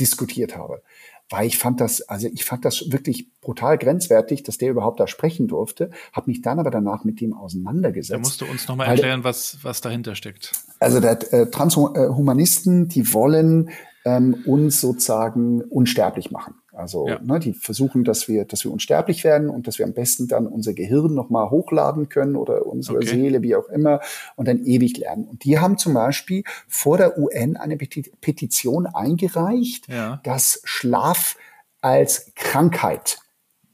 [0.00, 0.82] diskutiert habe
[1.30, 5.06] weil ich fand das, also ich fand das wirklich brutal grenzwertig, dass der überhaupt da
[5.06, 8.12] sprechen durfte, habe mich dann aber danach mit dem auseinandergesetzt.
[8.12, 10.52] Da musst du uns nochmal erklären, was, was dahinter steckt.
[10.80, 13.70] Also der äh, Transhumanisten, die wollen
[14.04, 16.54] ähm, uns sozusagen unsterblich machen.
[16.72, 17.18] Also ja.
[17.20, 20.46] ne, die versuchen, dass wir, dass wir unsterblich werden und dass wir am besten dann
[20.46, 23.08] unser Gehirn nochmal hochladen können oder unsere okay.
[23.08, 24.00] Seele, wie auch immer,
[24.36, 25.24] und dann ewig lernen.
[25.24, 30.20] Und die haben zum Beispiel vor der UN eine Petition eingereicht, ja.
[30.22, 31.36] dass Schlaf
[31.80, 33.18] als Krankheit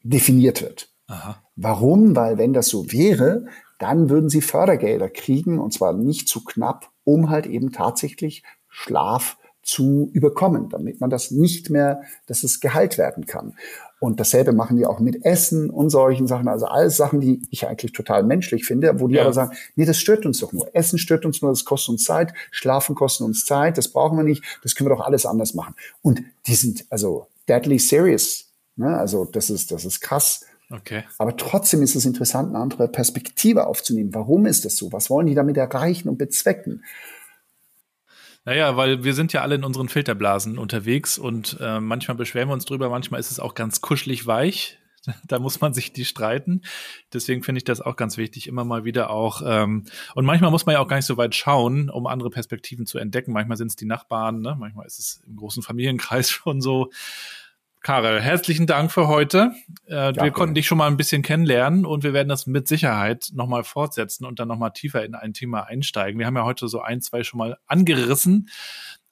[0.03, 0.89] definiert wird.
[1.09, 1.43] Aha.
[1.57, 2.17] Warum?
[2.17, 3.47] Weil wenn das so wäre,
[3.79, 9.39] dann würden sie Fördergelder kriegen, und zwar nicht zu knapp, um halt eben tatsächlich Schlaf
[9.67, 13.55] zu überkommen, damit man das nicht mehr, dass es geheilt werden kann.
[13.99, 16.47] Und dasselbe machen die auch mit Essen und solchen Sachen.
[16.47, 19.23] Also alles Sachen, die ich eigentlich total menschlich finde, wo die ja.
[19.23, 20.73] aber sagen, nee, das stört uns doch nur.
[20.75, 22.33] Essen stört uns nur, das kostet uns Zeit.
[22.53, 23.77] Schlafen kostet uns Zeit.
[23.77, 24.45] Das brauchen wir nicht.
[24.63, 25.75] Das können wir doch alles anders machen.
[26.01, 28.53] Und die sind also deadly serious.
[28.77, 28.97] Ne?
[28.97, 30.45] Also das ist, das ist krass.
[30.71, 31.03] Okay.
[31.19, 34.15] Aber trotzdem ist es interessant, eine andere Perspektive aufzunehmen.
[34.15, 34.93] Warum ist das so?
[34.93, 36.85] Was wollen die damit erreichen und bezwecken?
[38.47, 42.55] Naja, weil wir sind ja alle in unseren Filterblasen unterwegs und äh, manchmal beschweren wir
[42.55, 44.79] uns drüber, manchmal ist es auch ganz kuschelig weich.
[45.27, 46.63] da muss man sich die streiten.
[47.13, 49.43] Deswegen finde ich das auch ganz wichtig, immer mal wieder auch.
[49.45, 49.85] Ähm,
[50.15, 52.99] und manchmal muss man ja auch gar nicht so weit schauen, um andere Perspektiven zu
[52.99, 53.33] entdecken.
[53.33, 54.57] Manchmal sind es die Nachbarn, ne?
[54.59, 56.91] manchmal ist es im großen Familienkreis schon so.
[57.87, 59.53] Karel, herzlichen Dank für heute.
[59.87, 63.31] Äh, wir konnten dich schon mal ein bisschen kennenlernen und wir werden das mit Sicherheit
[63.33, 66.19] nochmal fortsetzen und dann nochmal tiefer in ein Thema einsteigen.
[66.19, 68.49] Wir haben ja heute so ein, zwei schon mal angerissen.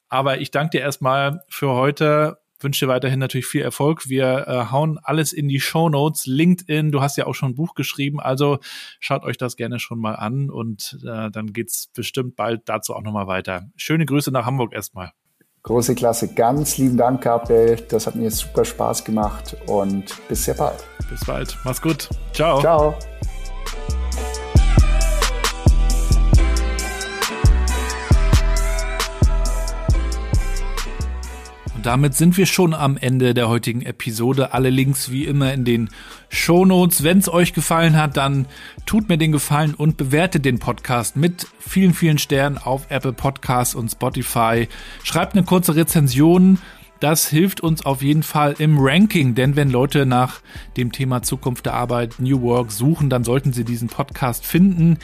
[0.09, 2.39] Aber ich danke dir erstmal für heute.
[2.59, 4.09] Wünsche dir weiterhin natürlich viel Erfolg.
[4.09, 6.91] Wir äh, hauen alles in die Show Notes, LinkedIn.
[6.91, 8.59] Du hast ja auch schon ein Buch geschrieben, also
[8.99, 13.03] schaut euch das gerne schon mal an und äh, dann geht's bestimmt bald dazu auch
[13.03, 13.69] nochmal weiter.
[13.77, 15.13] Schöne Grüße nach Hamburg erstmal.
[15.65, 16.27] Große Klasse.
[16.27, 17.77] Ganz lieben Dank, Gabriel.
[17.89, 20.83] Das hat mir super Spaß gemacht und bis sehr bald.
[21.09, 21.57] Bis bald.
[21.63, 22.07] Mach's gut.
[22.33, 22.59] Ciao.
[22.59, 22.95] Ciao.
[31.85, 34.53] Damit sind wir schon am Ende der heutigen Episode.
[34.53, 35.89] Alle Links wie immer in den
[36.29, 37.03] Show Notes.
[37.03, 38.47] Wenn es euch gefallen hat, dann
[38.85, 43.75] tut mir den Gefallen und bewertet den Podcast mit vielen, vielen Sternen auf Apple Podcasts
[43.75, 44.67] und Spotify.
[45.03, 46.57] Schreibt eine kurze Rezension.
[46.99, 50.41] Das hilft uns auf jeden Fall im Ranking, denn wenn Leute nach
[50.77, 54.97] dem Thema Zukunft der Arbeit, New Work suchen, dann sollten sie diesen Podcast finden.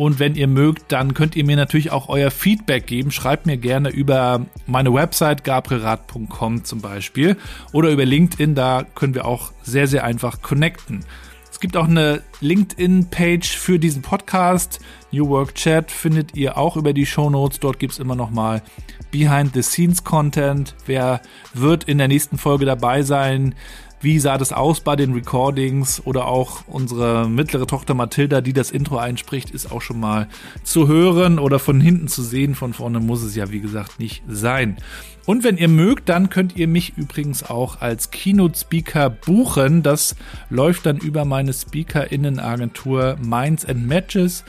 [0.00, 3.10] Und wenn ihr mögt, dann könnt ihr mir natürlich auch euer Feedback geben.
[3.10, 7.36] Schreibt mir gerne über meine Website gabrielrad.com zum Beispiel
[7.72, 8.54] oder über LinkedIn.
[8.54, 11.04] Da können wir auch sehr, sehr einfach connecten.
[11.52, 14.80] Es gibt auch eine LinkedIn-Page für diesen Podcast.
[15.12, 17.60] New Work Chat findet ihr auch über die Show Notes.
[17.60, 18.62] Dort gibt es immer noch mal
[19.10, 20.76] Behind-the-Scenes-Content.
[20.86, 21.20] Wer
[21.52, 23.54] wird in der nächsten Folge dabei sein?
[24.02, 28.70] Wie sah das aus bei den Recordings oder auch unsere mittlere Tochter Mathilda, die das
[28.70, 30.26] Intro einspricht, ist auch schon mal
[30.62, 32.54] zu hören oder von hinten zu sehen.
[32.54, 34.78] Von vorne muss es ja, wie gesagt, nicht sein.
[35.26, 39.82] Und wenn ihr mögt, dann könnt ihr mich übrigens auch als Keynote-Speaker buchen.
[39.82, 40.16] Das
[40.48, 44.44] läuft dann über meine Speaker-Innenagentur Minds and Matches.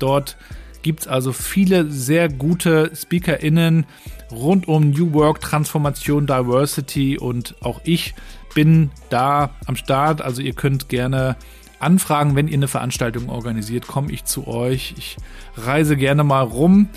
[0.00, 0.36] Dort
[0.82, 3.86] gibt es also viele sehr gute SpeakerInnen
[4.30, 8.14] rund um New Work, Transformation, Diversity und auch ich
[8.56, 10.22] bin da am Start.
[10.22, 11.36] Also ihr könnt gerne
[11.78, 14.94] anfragen, wenn ihr eine Veranstaltung organisiert, komme ich zu euch.
[14.96, 15.18] Ich
[15.56, 16.88] reise gerne mal rum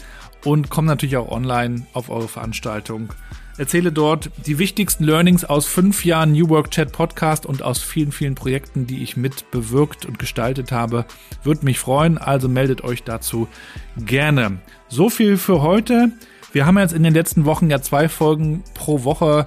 [0.45, 3.09] und komme natürlich auch online auf eure Veranstaltung.
[3.57, 8.13] Erzähle dort die wichtigsten Learnings aus fünf Jahren New Work Chat Podcast und aus vielen,
[8.13, 11.03] vielen Projekten, die ich mit bewirkt und gestaltet habe.
[11.43, 13.49] Würde mich freuen, also meldet euch dazu
[13.97, 14.59] gerne.
[14.87, 16.13] So viel für heute.
[16.53, 19.45] Wir haben jetzt in den letzten Wochen ja zwei Folgen pro Woche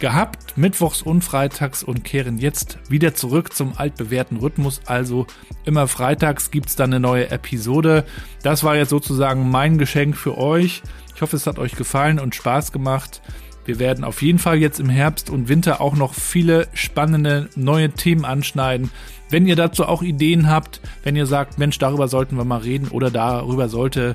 [0.00, 4.80] gehabt, mittwochs und freitags und kehren jetzt wieder zurück zum altbewährten Rhythmus.
[4.86, 5.26] Also
[5.64, 8.04] immer freitags gibt's dann eine neue Episode.
[8.42, 10.82] Das war jetzt sozusagen mein Geschenk für euch.
[11.14, 13.22] Ich hoffe, es hat euch gefallen und Spaß gemacht.
[13.64, 17.90] Wir werden auf jeden Fall jetzt im Herbst und Winter auch noch viele spannende neue
[17.90, 18.90] Themen anschneiden.
[19.28, 22.88] Wenn ihr dazu auch Ideen habt, wenn ihr sagt, Mensch, darüber sollten wir mal reden
[22.88, 24.14] oder darüber sollte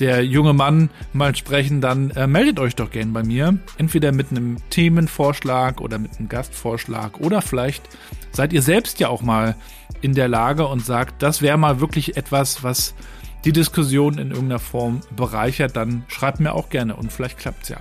[0.00, 3.58] der junge Mann mal sprechen, dann äh, meldet euch doch gern bei mir.
[3.78, 7.88] Entweder mit einem Themenvorschlag oder mit einem Gastvorschlag oder vielleicht
[8.32, 9.56] seid ihr selbst ja auch mal
[10.00, 12.94] in der Lage und sagt, das wäre mal wirklich etwas, was
[13.44, 17.78] die Diskussion in irgendeiner Form bereichert, dann schreibt mir auch gerne und vielleicht klappt's ja.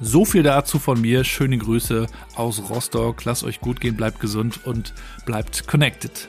[0.00, 1.22] So viel dazu von mir.
[1.22, 3.24] Schöne Grüße aus Rostock.
[3.24, 4.94] Lasst euch gut gehen, bleibt gesund und
[5.26, 6.26] bleibt connected.